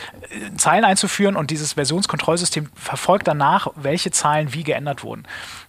Zeilen 0.57 0.85
einzuführen 0.85 1.35
und 1.35 1.51
dieses 1.51 1.73
Versionskontrollsystem 1.73 2.69
verfolgt 2.75 3.27
danach, 3.27 3.67
welche 3.75 4.11
Zeilen 4.11 4.53
wie 4.53 4.63
geändert 4.63 5.03
wurden. 5.03 5.23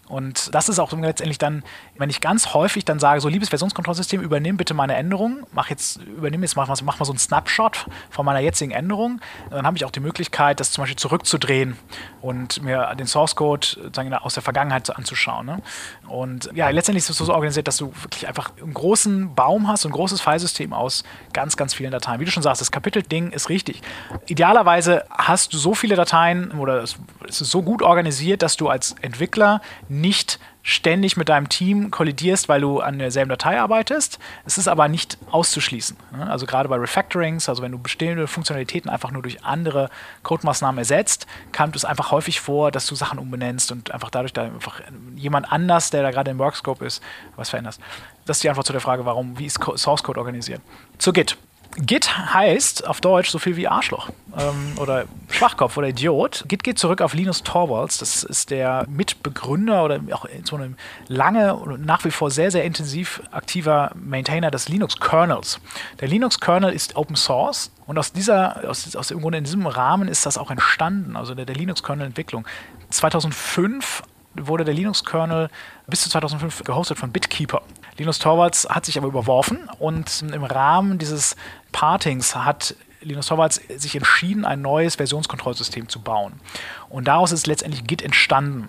Und 0.09 0.55
das 0.55 0.69
ist 0.69 0.79
auch 0.79 0.93
letztendlich 0.93 1.39
dann, 1.39 1.63
wenn 1.97 2.11
ich 2.11 2.21
ganz 2.21 2.53
häufig 2.53 2.85
dann 2.85 2.99
sage, 2.99 3.21
so 3.21 3.29
liebes 3.29 3.49
Versionskontrollsystem, 3.49 4.21
übernimm 4.21 4.57
bitte 4.57 4.75
meine 4.75 4.95
Änderung, 4.95 5.47
mach 5.53 5.71
jetzt, 5.71 5.97
übernimm 6.03 6.43
jetzt, 6.43 6.57
mach, 6.57 6.69
mach 6.69 6.99
mal 6.99 7.05
so 7.05 7.13
einen 7.13 7.19
Snapshot 7.19 7.87
von 8.11 8.27
meiner 8.27 8.41
jetzigen 8.41 8.73
Änderung. 8.73 9.21
Dann 9.51 9.67
habe 9.67 9.77
ich 9.77 9.85
auch 9.85 9.91
die 9.91 10.01
Möglichkeit, 10.01 10.61
das 10.61 10.73
zum 10.73 10.83
Beispiel 10.83 10.97
zurückzudrehen 10.97 11.77
und 12.21 12.63
mir 12.63 12.95
den 12.99 13.07
Source 13.07 13.35
Code 13.37 13.67
sagen, 13.95 14.13
aus 14.15 14.35
der 14.35 14.43
Vergangenheit 14.43 14.95
anzuschauen. 14.95 15.47
Ne? 15.47 15.63
Und 16.09 16.51
ja, 16.55 16.69
letztendlich 16.69 17.05
ist 17.05 17.11
es 17.11 17.19
so 17.19 17.33
organisiert, 17.33 17.67
dass 17.67 17.79
du 17.79 17.93
wirklich 18.03 18.29
einfach 18.29 18.51
einen 18.61 18.75
großen 18.75 19.35
Baum 19.35 19.69
hast, 19.69 19.87
ein 19.87 19.93
großes 19.93 20.21
Filesystem 20.21 20.73
aus 20.73 21.05
ganz, 21.33 21.57
ganz 21.57 21.75
vielen 21.75 21.91
Dateien. 21.91 22.21
Wie 22.21 22.25
du 22.25 22.31
schon 22.31 22.43
sagst, 22.43 22.61
das 22.61 22.71
Kapitelding 22.71 23.31
ist 23.31 23.49
richtig. 23.49 23.81
Idealerweise 24.27 25.05
hast 25.11 25.55
du 25.55 25.59
so 25.59 25.75
viele 25.75 25.97
Dateien 25.97 26.53
oder 26.53 26.83
es 26.83 26.97
ist 27.29 27.51
so 27.51 27.63
gut 27.63 27.83
organisiert, 27.83 28.43
dass 28.43 28.57
du 28.57 28.69
als 28.69 28.95
Entwickler 29.01 29.61
nicht 30.01 30.39
ständig 30.63 31.17
mit 31.19 31.29
deinem 31.29 31.51
Team 31.51 31.91
kollidierst, 31.91 32.49
weil 32.49 32.63
du 32.63 32.81
an 32.81 32.99
derselben 32.99 33.29
Datei 33.29 33.61
arbeitest. 33.61 34.19
Es 34.47 34.57
ist 34.57 34.67
aber 34.67 34.89
nicht 34.89 35.19
auszuschließen. 35.31 35.97
Ne? 36.17 36.31
Also 36.31 36.47
gerade 36.47 36.71
bei 36.71 36.77
Refactorings, 36.77 37.51
also 37.51 37.63
wenn 37.63 37.73
du 37.73 37.79
bestehende 37.79 38.27
Funktionalitäten 38.27 38.91
einfach 38.91 39.11
nur 39.11 39.23
durch 39.23 39.45
andere 39.45 39.91
Codemaßnahmen 40.23 40.79
ersetzt, 40.79 41.27
kommt 41.55 41.77
es 41.77 41.85
einfach 41.85 42.11
häufig 42.11 42.41
vor, 42.41 42.71
dass 42.71 42.87
du 42.87 42.95
Sachen 42.95 43.19
umbenennst 43.19 43.73
und 43.73 43.91
einfach 43.91 44.09
dadurch 44.09 44.33
da 44.33 44.45
einfach 44.45 44.81
jemand 45.17 45.53
anders, 45.53 45.91
der 45.91 46.03
da 46.03 46.11
gerade 46.11 46.31
im 46.31 46.39
Workscope 46.39 46.85
ist, 46.85 47.03
was 47.37 47.51
veränderst. 47.51 47.81
Das 48.25 48.39
ist 48.39 48.45
die 48.45 48.49
Antwort 48.49 48.67
zu 48.67 48.73
der 48.73 48.81
Frage, 48.81 49.05
warum, 49.05 49.39
wie 49.39 49.45
ist 49.45 49.61
Source 49.77 50.03
Code 50.03 50.19
organisiert. 50.19 50.63
Zu 50.97 51.13
Git. 51.13 51.37
Git 51.77 52.17
heißt 52.17 52.87
auf 52.87 53.01
Deutsch 53.01 53.31
so 53.31 53.39
viel 53.39 53.57
wie 53.57 53.67
Arschloch 53.67 54.11
ähm, 54.39 54.79
oder 54.79 55.07
Schwachkopf 55.31 55.77
oder 55.77 55.89
Idiot. 55.89 56.45
Git 56.47 56.63
geht 56.63 56.79
zurück 56.79 57.01
auf 57.01 57.15
Linus 57.15 57.43
Torvalds. 57.43 57.99
Das 57.99 58.23
ist 58.23 58.51
der 58.51 58.87
Mitbegründer 58.89 59.85
oder 59.85 60.01
auch 60.13 60.27
so 60.45 60.57
ein 60.57 60.77
lange 61.09 61.57
und 61.57 61.85
nach 61.85 62.05
wie 62.05 62.13
vor 62.13 62.31
sehr, 62.31 62.51
sehr 62.51 62.65
intensiv 62.65 63.23
aktiver 63.33 63.91
Maintainer 63.97 64.53
des 64.53 64.69
Linux-Kernels. 64.69 65.61
Der 66.01 66.09
Linux-Kernel 66.09 66.73
ist 66.73 66.95
Open 66.97 67.17
Source 67.17 67.73
und 67.87 67.99
aus 67.99 68.13
dieser, 68.13 68.69
aus, 68.69 68.95
aus 68.95 69.11
im 69.11 69.21
Grunde 69.21 69.39
in 69.39 69.45
diesem 69.45 69.67
Rahmen 69.67 70.07
ist 70.07 70.27
das 70.27 70.39
auch 70.39 70.51
entstanden, 70.51 71.17
also 71.17 71.35
der, 71.35 71.45
der 71.45 71.57
Linux-Kernel-Entwicklung. 71.57 72.47
2005 72.91 74.03
wurde 74.37 74.65
der 74.65 74.75
Linux-Kernel 74.75 75.49
bis 75.87 76.03
zu 76.03 76.11
2005 76.11 76.65
gehostet 76.65 76.99
von 76.99 77.11
Bitkeeper. 77.13 77.63
Linus 77.97 78.19
Torvalds 78.19 78.69
hat 78.69 78.87
sich 78.87 78.99
aber 78.99 79.07
überworfen 79.07 79.71
und 79.79 80.23
im 80.23 80.45
Rahmen 80.45 80.99
dieses 80.99 81.37
Partings 81.75 82.37
hat 82.37 82.77
Linus 83.03 83.27
Torvalds 83.27 83.61
sich 83.77 83.97
entschieden, 83.97 84.45
ein 84.47 84.63
neues 84.63 84.95
Versionskontrollsystem 84.95 85.89
zu 85.89 86.01
bauen. 86.01 86.41
Und 86.89 87.09
daraus 87.09 87.33
ist 87.33 87.47
letztendlich 87.47 87.85
Git 87.85 88.01
entstanden. 88.01 88.69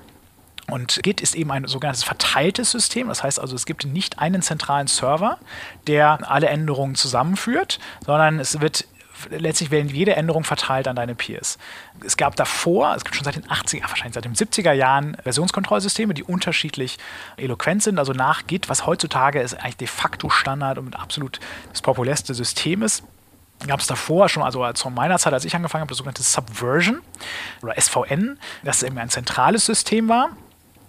Und 0.70 1.02
Git 1.04 1.22
ist 1.22 1.36
eben 1.36 1.52
ein 1.52 1.68
sogenanntes 1.68 2.04
verteiltes 2.04 2.72
System. 2.72 3.08
Das 3.08 3.24
heißt 3.24 3.40
also, 3.40 3.56
es 3.56 3.68
gibt 3.68 3.86
nicht 3.86 4.18
einen 4.20 4.42
zentralen 4.42 4.88
Server, 4.88 5.38
der 5.86 6.30
alle 6.30 6.48
Änderungen 6.48 6.96
zusammenführt, 6.96 7.80
sondern 8.06 8.40
es 8.40 8.60
wird 8.60 8.86
letztlich 9.30 9.72
werden 9.72 9.90
jede 9.90 10.16
Änderung 10.16 10.44
verteilt 10.44 10.88
an 10.88 10.96
deine 10.96 11.16
Peers. 11.16 11.58
Es 12.06 12.18
gab 12.18 12.36
davor, 12.36 12.96
es 12.96 13.04
gibt 13.04 13.16
schon 13.16 13.26
seit 13.26 13.36
den 13.36 13.46
80er, 13.46 13.82
wahrscheinlich 13.90 14.14
seit 14.14 14.26
den 14.26 14.36
70er 14.36 14.72
Jahren 14.72 15.18
Versionskontrollsysteme, 15.24 16.14
die 16.14 16.24
unterschiedlich 16.24 16.98
eloquent 17.38 17.84
sind. 17.84 18.00
Also 18.00 18.14
nach 18.14 18.48
Git, 18.48 18.70
was 18.70 18.86
heutzutage 18.86 19.42
ist 19.42 19.54
eigentlich 19.56 19.78
de 19.78 19.88
facto 19.88 20.30
Standard 20.30 20.78
und 20.78 20.96
absolut 21.00 21.40
das 21.72 21.82
populärste 21.82 22.34
System 22.34 22.82
ist, 22.82 23.04
gab 23.68 23.80
es 23.80 23.88
davor 23.88 24.30
schon, 24.30 24.44
also 24.44 24.72
zu 24.74 24.90
meiner 24.90 25.18
Zeit, 25.18 25.34
als 25.34 25.46
ich 25.46 25.56
angefangen 25.56 25.82
habe, 25.82 25.90
das 25.90 25.98
sogenannte 25.98 26.24
Subversion 26.24 27.02
oder 27.62 27.80
SVN, 27.80 28.38
das 28.64 28.84
eben 28.84 28.98
ein 28.98 29.10
zentrales 29.10 29.66
System 29.66 30.10
war. 30.10 30.30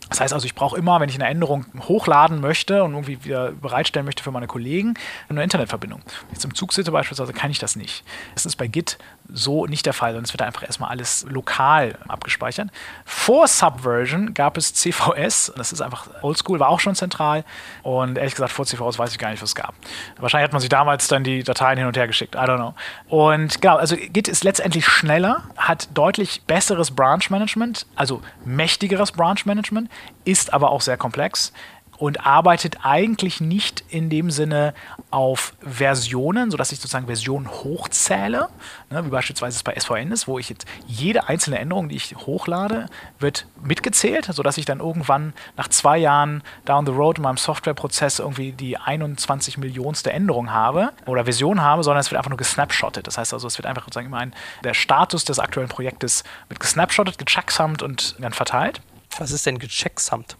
Das 0.08 0.20
heißt 0.20 0.32
also, 0.32 0.46
ich 0.46 0.54
brauche 0.54 0.76
immer, 0.76 1.00
wenn 1.00 1.08
ich 1.08 1.16
eine 1.16 1.26
Änderung 1.26 1.66
hochladen 1.88 2.40
möchte 2.40 2.84
und 2.84 2.92
irgendwie 2.92 3.24
wieder 3.24 3.50
bereitstellen 3.52 4.06
möchte 4.06 4.22
für 4.22 4.30
meine 4.30 4.46
Kollegen, 4.46 4.94
eine 5.28 5.42
Internetverbindung. 5.42 6.00
Wenn 6.04 6.32
ich 6.32 6.38
zum 6.38 6.54
Zug 6.54 6.72
sitze 6.72 6.92
beispielsweise, 6.92 7.32
kann 7.32 7.50
ich 7.50 7.58
das 7.58 7.74
nicht. 7.76 8.04
Das 8.34 8.46
ist 8.46 8.56
bei 8.56 8.68
Git 8.68 8.98
so 9.32 9.66
nicht 9.66 9.86
der 9.86 9.92
Fall, 9.92 10.10
sondern 10.10 10.24
es 10.24 10.32
wird 10.32 10.42
einfach 10.42 10.62
erstmal 10.62 10.90
alles 10.90 11.26
lokal 11.28 11.98
abgespeichert. 12.06 12.68
Vor 13.04 13.48
Subversion 13.48 14.34
gab 14.34 14.56
es 14.56 14.74
CVS, 14.74 15.52
das 15.56 15.72
ist 15.72 15.80
einfach 15.80 16.08
oldschool, 16.22 16.60
war 16.60 16.68
auch 16.68 16.80
schon 16.80 16.94
zentral 16.94 17.44
und 17.82 18.18
ehrlich 18.18 18.34
gesagt, 18.34 18.52
vor 18.52 18.64
CVS 18.64 18.98
weiß 18.98 19.10
ich 19.12 19.18
gar 19.18 19.30
nicht, 19.30 19.42
was 19.42 19.50
es 19.50 19.54
gab. 19.54 19.74
Wahrscheinlich 20.18 20.44
hat 20.44 20.52
man 20.52 20.60
sich 20.60 20.68
damals 20.68 21.08
dann 21.08 21.24
die 21.24 21.42
Dateien 21.42 21.78
hin 21.78 21.86
und 21.86 21.96
her 21.96 22.06
geschickt, 22.06 22.34
I 22.34 22.38
don't 22.38 22.56
know. 22.56 22.74
Und 23.08 23.60
genau, 23.60 23.76
also 23.76 23.96
Git 23.96 24.28
ist 24.28 24.44
letztendlich 24.44 24.86
schneller, 24.86 25.42
hat 25.56 25.88
deutlich 25.94 26.42
besseres 26.46 26.92
Branch 26.92 27.28
Management, 27.30 27.86
also 27.96 28.22
mächtigeres 28.44 29.12
Branch 29.12 29.44
Management, 29.44 29.90
ist 30.24 30.52
aber 30.52 30.70
auch 30.70 30.80
sehr 30.80 30.96
komplex 30.96 31.52
und 31.98 32.26
arbeitet 32.26 32.78
eigentlich 32.84 33.40
nicht 33.40 33.84
in 33.88 34.10
dem 34.10 34.30
Sinne 34.30 34.74
auf 35.10 35.54
Versionen, 35.60 36.50
sodass 36.50 36.72
ich 36.72 36.78
sozusagen 36.78 37.06
Versionen 37.06 37.48
hochzähle, 37.48 38.48
ne, 38.90 39.04
wie 39.04 39.10
beispielsweise 39.10 39.56
es 39.56 39.62
bei 39.62 39.74
SVN 39.78 40.12
ist, 40.12 40.28
wo 40.28 40.38
ich 40.38 40.48
jetzt 40.48 40.66
jede 40.86 41.28
einzelne 41.28 41.58
Änderung, 41.58 41.88
die 41.88 41.96
ich 41.96 42.14
hochlade, 42.14 42.86
wird 43.18 43.46
mitgezählt, 43.62 44.26
sodass 44.26 44.58
ich 44.58 44.64
dann 44.64 44.80
irgendwann 44.80 45.32
nach 45.56 45.68
zwei 45.68 45.96
Jahren 45.98 46.42
down 46.64 46.86
the 46.86 46.92
road 46.92 47.18
in 47.18 47.22
meinem 47.22 47.38
Softwareprozess 47.38 48.18
irgendwie 48.18 48.52
die 48.52 48.76
21 48.76 49.58
Millionste 49.58 50.12
Änderung 50.12 50.50
habe 50.50 50.92
oder 51.06 51.24
Version 51.24 51.62
habe, 51.62 51.82
sondern 51.82 52.00
es 52.00 52.10
wird 52.10 52.18
einfach 52.18 52.30
nur 52.30 52.38
gesnapshottet. 52.38 53.06
Das 53.06 53.18
heißt 53.18 53.32
also, 53.32 53.46
es 53.46 53.58
wird 53.58 53.66
einfach 53.66 53.84
sozusagen 53.84 54.08
immer 54.08 54.18
ein, 54.18 54.34
der 54.64 54.74
Status 54.74 55.24
des 55.24 55.38
aktuellen 55.38 55.68
Projektes 55.68 56.24
wird 56.48 56.60
gesnapshottet, 56.60 57.18
gechecksummed 57.18 57.82
und 57.82 58.16
dann 58.18 58.32
verteilt. 58.32 58.80
Was 59.18 59.30
ist 59.30 59.46
denn 59.46 59.58
gechecksummed? 59.58 60.36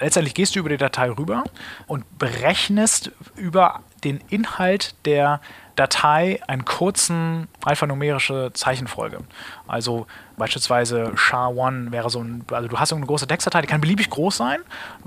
letztendlich 0.00 0.34
gehst 0.34 0.54
du 0.54 0.60
über 0.60 0.68
die 0.68 0.76
Datei 0.76 1.10
rüber 1.10 1.44
und 1.86 2.18
berechnest 2.18 3.12
über 3.36 3.80
den 4.04 4.20
Inhalt 4.28 4.94
der 5.04 5.40
Datei 5.76 6.40
einen 6.46 6.64
kurzen 6.64 7.48
alphanumerische 7.64 8.50
Zeichenfolge. 8.52 9.20
Also 9.66 10.06
beispielsweise 10.36 11.12
SHA-1 11.16 11.92
wäre 11.92 12.10
so 12.10 12.22
ein, 12.22 12.44
also 12.50 12.68
du 12.68 12.78
hast 12.78 12.92
eine 12.92 13.06
große 13.06 13.26
Textdatei, 13.26 13.62
die 13.62 13.66
kann 13.66 13.80
beliebig 13.80 14.10
groß 14.10 14.36
sein, 14.36 14.60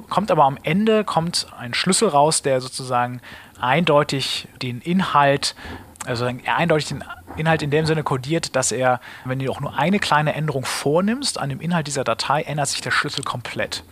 kommt 0.10 0.32
aber 0.32 0.46
am 0.46 0.58
Ende 0.63 1.03
kommt 1.03 1.48
ein 1.58 1.74
Schlüssel 1.74 2.10
raus, 2.10 2.42
der 2.42 2.62
sozusagen 2.62 3.22
eindeutig 3.60 4.48
den 4.62 4.82
Inhalt 4.82 5.56
also 6.05 6.25
eindeutig 6.25 6.89
den 6.89 7.03
Inhalt 7.36 7.62
in 7.62 7.72
dem 7.72 7.86
Sinne 7.86 8.03
kodiert, 8.03 8.55
dass 8.55 8.72
er, 8.72 9.00
wenn 9.25 9.39
du 9.39 9.50
auch 9.51 9.60
nur 9.60 9.77
eine 9.77 10.00
kleine 10.00 10.33
Änderung 10.33 10.65
vornimmst 10.65 11.39
an 11.39 11.50
dem 11.50 11.60
Inhalt 11.62 11.88
dieser 11.88 12.03
Datei, 12.03 12.43
ändert 12.43 12.69
sich 12.69 12.81
der 12.81 12.91
Schlüssel 12.91 13.24
komplett. 13.24 13.83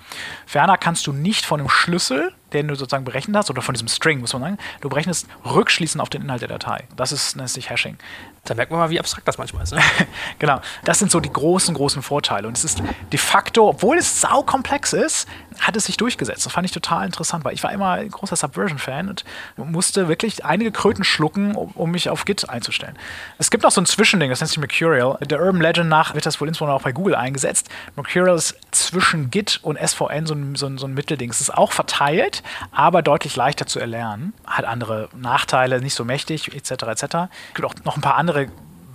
Ferner 0.46 0.78
kannst 0.78 1.08
du 1.08 1.14
nicht 1.14 1.46
von 1.46 1.60
dem 1.60 1.70
Schlüssel, 1.70 2.34
den 2.54 2.68
du 2.68 2.76
sozusagen 2.76 3.06
berechnet 3.06 3.38
hast, 3.38 3.50
oder 3.50 3.62
von 3.62 3.74
diesem 3.74 3.88
String, 3.88 4.20
muss 4.20 4.34
man 4.34 4.42
sagen, 4.42 4.58
du 4.82 4.90
berechnest 4.90 5.28
rückschließen 5.46 6.00
auf 6.02 6.10
den 6.10 6.22
Inhalt 6.22 6.42
der 6.42 6.50
Datei. 6.50 6.86
Das 6.96 7.12
ist, 7.12 7.36
nennt 7.36 7.50
sich 7.50 7.70
Hashing. 7.70 7.98
Da 8.44 8.56
merkt 8.56 8.72
man 8.72 8.80
mal, 8.80 8.90
wie 8.90 9.00
abstrakt 9.00 9.28
das 9.28 9.38
manchmal 9.38 9.64
ist. 9.64 9.74
Ne? 9.74 9.82
genau. 10.40 10.62
Das 10.84 10.98
sind 10.98 11.12
so 11.12 11.20
die 11.20 11.32
großen, 11.32 11.76
großen 11.76 12.02
Vorteile. 12.02 12.48
Und 12.48 12.58
es 12.58 12.64
ist 12.64 12.82
de 13.12 13.20
facto, 13.20 13.70
obwohl 13.70 13.98
es 13.98 14.22
saukomplex 14.22 14.94
ist, 14.94 15.28
hat 15.60 15.76
es 15.76 15.86
sich 15.86 15.98
durchgesetzt. 15.98 16.46
Das 16.46 16.54
fand 16.54 16.66
ich 16.66 16.72
total 16.72 17.06
interessant, 17.06 17.46
weil 17.46 17.54
ich 17.54 17.62
war 17.62 17.72
immer 17.72 17.92
ein 17.92 18.10
großer 18.10 18.36
Subversion-Fan 18.36 19.10
und 19.10 19.24
musste 19.58 20.08
wirklich 20.08 20.44
einige 20.44 20.72
Kröten 20.72 21.04
schlucken, 21.04 21.56
um, 21.56 21.72
um, 21.72 21.92
mich 21.92 22.10
auf 22.10 22.26
Git 22.26 22.50
einzustellen. 22.50 22.98
Es 23.38 23.52
gibt 23.52 23.64
noch 23.64 23.72
so 23.72 23.80
ein 23.80 23.86
Zwischending, 23.86 24.30
das 24.30 24.40
nennt 24.40 24.50
sich 24.50 24.58
Mercurial. 24.58 25.18
Der 25.22 25.40
Urban 25.40 25.62
Legend 25.62 25.90
nach 25.90 26.16
wird 26.16 26.26
das 26.26 26.42
wohl 26.42 26.48
insbesondere 26.48 26.78
auch 26.78 26.84
bei 26.84 26.94
Google 26.94 27.16
eingesetzt. 27.16 27.70
Mercurial 27.96 28.36
ist 28.36 28.58
zwischen 28.72 29.30
Git 29.30 29.60
und 29.62 29.78
SVN 29.78 30.26
so 30.26 30.34
ein, 30.34 30.56
so 30.56 30.66
ein, 30.66 30.78
so 30.80 30.88
ein 30.88 30.94
Mittelding. 30.96 31.30
Es 31.30 31.42
ist 31.42 31.54
auch 31.54 31.72
verteilt, 31.72 32.41
aber 32.72 33.02
deutlich 33.02 33.36
leichter 33.36 33.66
zu 33.66 33.80
erlernen. 33.80 34.34
Hat 34.46 34.66
andere 34.66 35.10
Nachteile, 35.16 35.82
nicht 35.82 35.96
so 35.96 36.06
mächtig, 36.06 36.54
etc. 36.54 36.72
etc. 36.72 37.04
Es 37.04 37.56
gibt 37.56 37.66
auch 37.66 37.76
noch 37.84 37.96
ein 37.96 38.02
paar 38.02 38.16
andere 38.16 38.48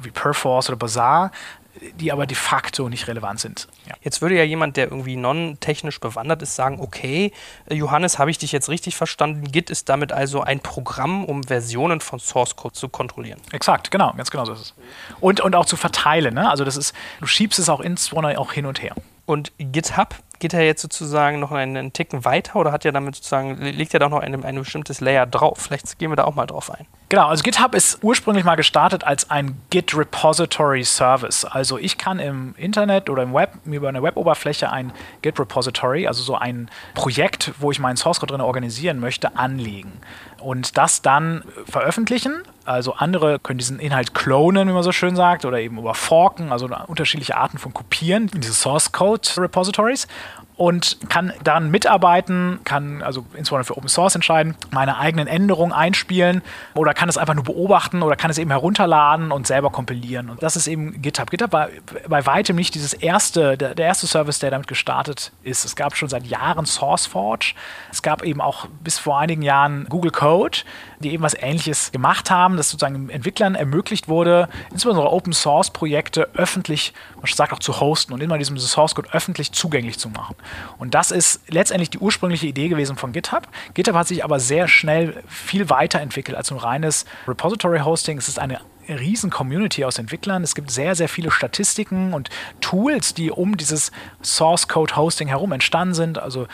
wie 0.02 0.10
Perforce 0.10 0.68
oder 0.68 0.76
Bazaar, 0.76 1.30
die 2.00 2.12
aber 2.12 2.26
de 2.26 2.36
facto 2.36 2.88
nicht 2.88 3.06
relevant 3.08 3.40
sind. 3.40 3.68
Ja. 3.86 3.94
Jetzt 4.00 4.22
würde 4.22 4.36
ja 4.36 4.44
jemand, 4.44 4.76
der 4.76 4.86
irgendwie 4.86 5.16
non-technisch 5.16 6.00
bewandert 6.00 6.42
ist, 6.42 6.54
sagen, 6.54 6.80
okay, 6.80 7.32
Johannes, 7.70 8.18
habe 8.18 8.30
ich 8.30 8.38
dich 8.38 8.52
jetzt 8.52 8.68
richtig 8.68 8.96
verstanden? 8.96 9.50
Git 9.50 9.70
ist 9.70 9.88
damit 9.88 10.12
also 10.12 10.40
ein 10.40 10.60
Programm, 10.60 11.24
um 11.24 11.44
Versionen 11.44 12.00
von 12.00 12.18
Source 12.18 12.56
Code 12.56 12.74
zu 12.74 12.88
kontrollieren. 12.88 13.40
Exakt, 13.52 13.90
genau, 13.90 14.12
ganz 14.16 14.30
genau 14.30 14.44
so 14.44 14.52
ist 14.52 14.60
es. 14.60 14.74
Und, 15.20 15.40
und 15.40 15.54
auch 15.54 15.66
zu 15.66 15.76
verteilen, 15.76 16.34
ne? 16.34 16.50
Also 16.50 16.64
das 16.64 16.76
ist, 16.76 16.94
du 17.20 17.26
schiebst 17.26 17.58
es 17.58 17.68
auch 17.68 17.80
insbesondere 17.80 18.38
auch 18.38 18.52
hin 18.52 18.66
und 18.66 18.82
her. 18.82 18.94
Und 19.26 19.52
GitHub 19.58 20.14
geht 20.38 20.55
er 20.55 20.62
jetzt 20.62 20.83
sozusagen 20.83 21.40
noch 21.40 21.52
einen, 21.52 21.76
einen 21.76 21.93
Ticken 21.93 22.25
weiter 22.25 22.57
oder 22.57 22.73
hat 22.73 22.85
ja 22.85 22.93
damit 22.93 23.16
sozusagen, 23.16 23.57
legt 23.59 23.95
er 23.95 24.00
da 24.00 24.09
noch 24.09 24.21
ein, 24.21 24.45
ein 24.45 24.57
bestimmtes 24.57 25.00
Layer 25.00 25.26
drauf? 25.26 25.59
Vielleicht 25.59 25.99
gehen 25.99 26.11
wir 26.11 26.16
da 26.16 26.25
auch 26.25 26.35
mal 26.35 26.47
drauf 26.47 26.71
ein. 26.71 26.87
Genau, 27.08 27.28
also 27.28 27.44
GitHub 27.44 27.76
ist 27.76 28.02
ursprünglich 28.02 28.44
mal 28.44 28.56
gestartet 28.56 29.04
als 29.04 29.30
ein 29.30 29.60
Git 29.70 29.96
Repository 29.96 30.82
Service. 30.82 31.44
Also 31.44 31.78
ich 31.78 31.98
kann 31.98 32.18
im 32.18 32.56
Internet 32.56 33.08
oder 33.08 33.22
im 33.22 33.32
Web 33.32 33.64
mir 33.64 33.76
über 33.76 33.88
eine 33.88 34.02
Weboberfläche 34.02 34.72
ein 34.72 34.92
Git 35.22 35.38
Repository, 35.38 36.08
also 36.08 36.25
so 36.25 36.34
ein 36.34 36.68
Projekt, 36.94 37.52
wo 37.60 37.70
ich 37.70 37.78
meinen 37.78 37.96
Source 37.96 38.18
Code 38.18 38.32
drin 38.32 38.40
organisieren 38.40 38.98
möchte, 38.98 39.36
anlegen 39.36 39.92
und 40.40 40.76
das 40.76 41.00
dann 41.00 41.44
veröffentlichen. 41.68 42.42
Also 42.64 42.94
andere 42.94 43.38
können 43.38 43.58
diesen 43.58 43.78
Inhalt 43.78 44.12
klonen, 44.12 44.68
wie 44.68 44.72
man 44.72 44.82
so 44.82 44.90
schön 44.90 45.14
sagt, 45.14 45.44
oder 45.44 45.60
eben 45.60 45.78
überforken, 45.78 46.50
also 46.50 46.68
unterschiedliche 46.88 47.36
Arten 47.36 47.58
von 47.58 47.72
Kopieren 47.72 48.28
in 48.34 48.40
diese 48.40 48.54
Source 48.54 48.90
Code 48.90 49.28
Repositories 49.36 50.08
und 50.56 50.98
kann 51.10 51.32
dann 51.44 51.70
mitarbeiten, 51.70 52.60
kann 52.64 53.02
also 53.02 53.26
insbesondere 53.34 53.64
für 53.64 53.76
Open 53.76 53.88
Source 53.88 54.14
entscheiden, 54.14 54.56
meine 54.70 54.98
eigenen 54.98 55.26
Änderungen 55.26 55.72
einspielen 55.72 56.42
oder 56.75 56.94
kann 56.94 57.10
es 57.10 57.18
einfach 57.18 57.34
nur 57.34 57.44
beobachten 57.44 58.02
oder 58.02 58.16
kann 58.16 58.30
es 58.30 58.38
eben 58.38 58.50
herunterladen 58.50 59.32
und 59.32 59.46
selber 59.46 59.70
kompilieren. 59.70 60.30
Und 60.30 60.42
das 60.42 60.56
ist 60.56 60.66
eben 60.66 61.02
GitHub. 61.02 61.30
GitHub 61.30 61.52
war 61.52 61.68
bei 62.08 62.25
weitem 62.25 62.56
nicht 62.56 62.75
dieses 62.75 62.94
erste, 62.94 63.58
der, 63.58 63.75
der 63.75 63.86
erste 63.86 64.06
Service, 64.06 64.38
der 64.38 64.50
damit 64.50 64.66
gestartet 64.66 65.32
ist. 65.42 65.66
Es 65.66 65.76
gab 65.76 65.94
schon 65.94 66.08
seit 66.08 66.26
Jahren 66.26 66.64
SourceForge. 66.64 67.54
Es 67.92 68.00
gab 68.00 68.22
eben 68.22 68.40
auch 68.40 68.66
bis 68.82 68.98
vor 68.98 69.18
einigen 69.18 69.42
Jahren 69.42 69.86
Google 69.90 70.10
Code, 70.10 70.58
die 71.00 71.12
eben 71.12 71.22
was 71.22 71.34
Ähnliches 71.34 71.92
gemacht 71.92 72.30
haben, 72.30 72.56
das 72.56 72.70
sozusagen 72.70 73.10
Entwicklern 73.10 73.54
ermöglicht 73.56 74.08
wurde, 74.08 74.48
insbesondere 74.70 75.12
Open 75.12 75.34
Source 75.34 75.70
Projekte 75.70 76.30
öffentlich, 76.34 76.94
man 77.16 77.26
sagt 77.26 77.52
auch 77.52 77.58
zu 77.58 77.78
hosten 77.78 78.14
und 78.14 78.22
immer 78.22 78.38
diesem 78.38 78.56
Source 78.56 78.94
Code 78.94 79.10
öffentlich 79.12 79.52
zugänglich 79.52 79.98
zu 79.98 80.08
machen. 80.08 80.34
Und 80.78 80.94
das 80.94 81.10
ist 81.10 81.40
letztendlich 81.48 81.90
die 81.90 81.98
ursprüngliche 81.98 82.46
Idee 82.46 82.68
gewesen 82.68 82.96
von 82.96 83.12
GitHub. 83.12 83.48
GitHub 83.74 83.94
hat 83.94 84.08
sich 84.08 84.24
aber 84.24 84.40
sehr 84.40 84.68
schnell 84.68 85.22
viel 85.28 85.70
weiterentwickelt 85.70 86.36
als 86.36 86.50
ein 86.50 86.58
reines 86.58 87.04
Repository 87.26 87.80
Hosting. 87.80 88.18
Es 88.18 88.28
ist 88.28 88.38
eine 88.38 88.60
riesen 88.88 89.30
Community 89.30 89.84
aus 89.84 89.98
Entwicklern. 89.98 90.42
Es 90.42 90.54
gibt 90.54 90.70
sehr, 90.70 90.94
sehr 90.94 91.08
viele 91.08 91.30
Statistiken 91.30 92.12
und 92.14 92.30
Tools, 92.60 93.14
die 93.14 93.30
um 93.30 93.56
dieses 93.56 93.90
Source 94.22 94.68
Code 94.68 94.96
Hosting 94.96 95.28
herum 95.28 95.52
entstanden 95.52 95.94
sind. 95.94 96.18
Also 96.18 96.46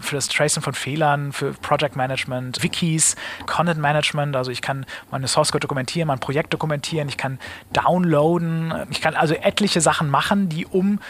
für 0.00 0.16
das 0.16 0.28
Tracing 0.28 0.62
von 0.62 0.74
Fehlern, 0.74 1.32
für 1.32 1.52
Project 1.52 1.96
Management, 1.96 2.62
Wikis, 2.62 3.16
Content 3.46 3.80
Management. 3.80 4.36
Also 4.36 4.50
ich 4.50 4.60
kann 4.60 4.84
meine 5.10 5.28
Source 5.28 5.50
Code 5.50 5.62
dokumentieren, 5.62 6.08
mein 6.08 6.20
Projekt 6.20 6.52
dokumentieren, 6.52 7.08
ich 7.08 7.16
kann 7.16 7.38
downloaden, 7.72 8.74
ich 8.90 9.00
kann 9.00 9.14
also 9.14 9.34
etliche 9.34 9.80
Sachen 9.80 10.10
machen, 10.10 10.48
die 10.48 10.66
um 10.66 11.00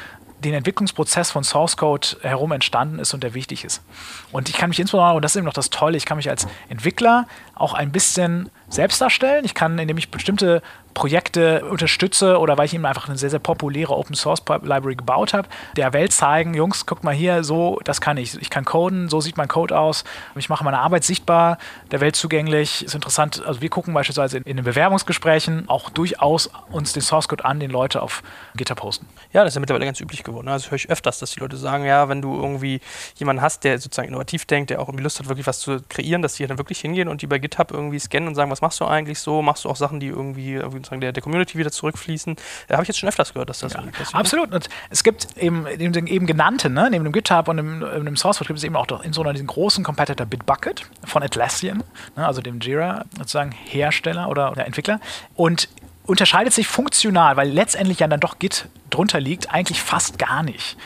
den 0.45 0.55
Entwicklungsprozess 0.55 1.31
von 1.31 1.45
Source 1.45 1.77
Code 1.77 2.09
herum 2.23 2.53
entstanden 2.53 2.99
ist 2.99 3.13
und 3.15 3.23
der 3.23 3.35
wichtig 3.35 3.65
ist. 3.65 3.83
Und 4.31 4.49
ich 4.49 4.57
kann 4.57 4.69
mich 4.69 4.79
insbesondere, 4.79 5.17
und 5.17 5.23
das 5.23 5.33
ist 5.33 5.37
eben 5.37 5.47
noch 5.47 5.53
das 5.53 5.71
Tolle, 5.71 5.97
ich 5.97 6.05
kann 6.05 6.17
mich 6.17 6.31
als 6.31 6.47
Entwickler 6.69 7.27
auch 7.55 7.75
ein 7.75 7.91
bisschen 7.91 8.51
selbst 8.69 9.01
darstellen. 9.01 9.45
Ich 9.45 9.55
kann, 9.55 9.79
indem 9.79 9.99
ich 9.99 10.11
bestimmte 10.11 10.63
Projekte 10.95 11.65
unterstütze 11.65 12.39
oder 12.39 12.59
weil 12.59 12.67
ich 12.67 12.75
ihm 12.75 12.85
einfach 12.85 13.09
eine 13.09 13.17
sehr, 13.17 13.31
sehr 13.31 13.39
populäre 13.39 13.97
Open 13.97 14.15
Source 14.15 14.43
Library 14.63 14.97
gebaut 14.97 15.35
habe, 15.35 15.49
der 15.77 15.93
Welt 15.93 16.13
zeigen, 16.13 16.55
Jungs, 16.55 16.87
guckt 16.87 17.05
mal 17.05 17.15
hier, 17.15 17.45
so, 17.45 17.79
das 17.85 18.01
kann 18.01 18.17
ich. 18.17 18.41
Ich 18.41 18.51
kann 18.51 18.65
coden, 18.65 19.09
so 19.09 19.21
sieht 19.21 19.37
mein 19.37 19.49
Code 19.49 19.79
aus. 19.79 20.05
Ich 20.35 20.49
mache 20.49 20.65
meine 20.65 20.79
Arbeit 20.79 21.05
sichtbar, 21.05 21.59
der 21.91 22.01
Welt 22.01 22.17
zugänglich. 22.17 22.85
Ist 22.85 22.95
interessant. 22.95 23.43
Also 23.47 23.61
wir 23.61 23.69
gucken 23.69 23.95
beispielsweise 23.95 24.39
in, 24.39 24.45
in 24.45 24.57
den 24.57 24.65
Bewerbungsgesprächen 24.65 25.69
auch 25.69 25.91
durchaus 25.91 26.51
uns 26.71 26.93
den 26.93 27.03
Source 27.03 27.29
Code 27.29 27.45
an, 27.45 27.61
den 27.61 27.71
Leute 27.71 28.03
auf 28.03 28.23
GitHub 28.57 28.79
posten. 28.79 29.07
Ja, 29.33 29.43
das 29.43 29.53
ist 29.53 29.57
ja 29.57 29.61
mittlerweile 29.61 29.85
ganz 29.85 30.01
üblich 30.01 30.23
geworden. 30.23 30.49
Also 30.49 30.71
höre 30.71 30.77
ich 30.77 30.89
öfters, 30.89 31.19
dass 31.19 31.33
die 31.33 31.41
Leute 31.41 31.57
sagen, 31.57 31.85
ja, 31.85 32.09
wenn 32.09 32.23
du 32.23 32.35
irgendwie 32.37 32.81
jemanden 33.17 33.43
hast, 33.43 33.65
der 33.65 33.79
sozusagen 33.79 34.09
innovativ 34.09 34.47
denkt, 34.47 34.71
der 34.71 34.81
auch 34.81 34.89
irgendwie 34.89 35.03
Lust 35.03 35.19
hat, 35.19 35.29
wirklich 35.29 35.47
was 35.47 35.61
zu 35.61 35.81
kreieren, 35.89 36.23
dass 36.23 36.35
die 36.35 36.47
dann 36.47 36.59
wirklich 36.59 36.81
hingehen 36.81 37.09
und 37.09 37.23
die 37.23 37.27
bei 37.27 37.39
GitHub 37.39 37.73
irgendwie 37.73 37.99
scannen 37.99 38.29
und 38.29 38.35
sagen, 38.35 38.51
was 38.51 38.61
machst 38.61 38.81
du 38.81 38.87
eigentlich 38.87 39.19
so? 39.19 39.43
Machst 39.43 39.65
du 39.65 39.69
auch 39.69 39.77
Sachen, 39.77 40.01
die 40.01 40.07
irgendwie, 40.07 40.55
irgendwie 40.55 40.78
sozusagen 40.79 41.01
der, 41.01 41.13
der 41.13 41.23
Community 41.23 41.59
wieder 41.59 41.71
zurückfließen. 41.71 42.37
Da 42.69 42.75
habe 42.75 42.83
ich 42.85 42.89
jetzt 42.89 42.99
schon 42.99 43.09
öfters 43.09 43.33
gehört, 43.33 43.49
dass 43.49 43.61
das 43.61 43.75
ja, 43.75 43.83
passiert. 43.83 44.15
Absolut. 44.15 44.55
Und 44.55 44.69
es 44.91 45.05
gibt 45.05 45.37
eben, 45.37 45.65
neben 45.65 45.93
den 45.93 46.07
eben 46.07 46.27
genannten, 46.27 46.73
ne, 46.73 46.89
neben 46.91 47.05
dem 47.05 47.13
GitHub 47.13 47.49
und 47.49 47.57
dem, 47.57 47.81
dem 47.81 48.17
Source 48.17 48.39
Code 48.39 48.49
gibt 48.49 48.59
es 48.59 48.65
eben 48.65 48.77
auch 48.77 48.89
in 49.03 49.13
so 49.13 49.23
einer 49.23 49.33
diesen 49.33 49.47
großen 49.47 49.85
Competitor 49.85 50.27
Bitbucket 50.27 50.87
von 51.05 51.23
Atlassian, 51.23 51.83
ne, 52.17 52.27
also 52.27 52.41
dem 52.41 52.61
Jira 52.61 53.05
sozusagen 53.17 53.53
Hersteller 53.53 54.29
oder, 54.29 54.53
oder 54.53 54.67
Entwickler. 54.67 55.01
Und 55.35 55.69
unterscheidet 56.09 56.55
sich 56.55 56.67
funktional, 56.67 57.37
weil 57.37 57.51
letztendlich 57.51 58.01
ja 58.01 58.09
dann 58.09 58.21
doch 58.21 58.39
Git 58.39 58.69
drunter 58.89 59.21
liegt, 59.21 59.53
eigentlich 59.53 59.83
fast 59.83 60.19
gar 60.19 60.43
nicht. 60.43 60.79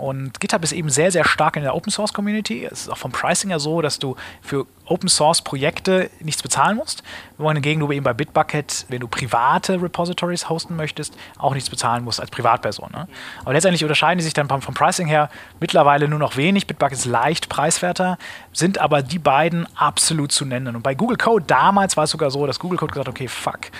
Und 0.00 0.40
GitHub 0.40 0.64
ist 0.64 0.72
eben 0.72 0.88
sehr, 0.88 1.12
sehr 1.12 1.24
stark 1.24 1.56
in 1.56 1.62
der 1.62 1.74
Open 1.74 1.92
Source 1.92 2.14
Community. 2.14 2.64
Es 2.64 2.82
ist 2.82 2.88
auch 2.88 2.96
vom 2.96 3.12
Pricing 3.12 3.50
her 3.50 3.60
so, 3.60 3.82
dass 3.82 3.98
du 3.98 4.16
für 4.40 4.66
Open 4.86 5.08
Source 5.08 5.42
Projekte 5.42 6.10
nichts 6.20 6.42
bezahlen 6.42 6.76
musst. 6.76 7.02
Wohingegen 7.36 7.80
du 7.80 7.92
eben 7.92 8.02
bei 8.02 8.14
Bitbucket, 8.14 8.86
wenn 8.88 9.00
du 9.00 9.08
private 9.08 9.80
Repositories 9.80 10.48
hosten 10.48 10.74
möchtest, 10.74 11.16
auch 11.38 11.52
nichts 11.54 11.68
bezahlen 11.68 12.02
musst 12.02 12.18
als 12.18 12.30
Privatperson. 12.30 12.90
Ne? 12.92 13.08
Aber 13.42 13.52
letztendlich 13.52 13.84
unterscheiden 13.84 14.18
die 14.18 14.24
sich 14.24 14.32
dann 14.32 14.48
vom, 14.48 14.60
Pricing 14.74 15.06
her 15.06 15.28
mittlerweile 15.60 16.08
nur 16.08 16.18
noch 16.18 16.36
wenig. 16.36 16.66
Bitbucket 16.66 16.98
ist 16.98 17.04
leicht 17.04 17.50
preiswerter, 17.50 18.16
sind 18.52 18.78
aber 18.78 19.02
die 19.02 19.18
beiden 19.18 19.66
absolut 19.76 20.32
zu 20.32 20.46
nennen. 20.46 20.74
Und 20.76 20.82
bei 20.82 20.94
Google 20.94 21.18
Code 21.18 21.44
damals 21.46 21.96
war 21.98 22.04
es 22.04 22.10
sogar 22.10 22.30
so, 22.30 22.46
dass 22.46 22.58
Google 22.58 22.78
Code 22.78 22.92
gesagt 22.92 23.06
hat, 23.06 23.14
okay, 23.14 23.28
fuck, 23.28 23.70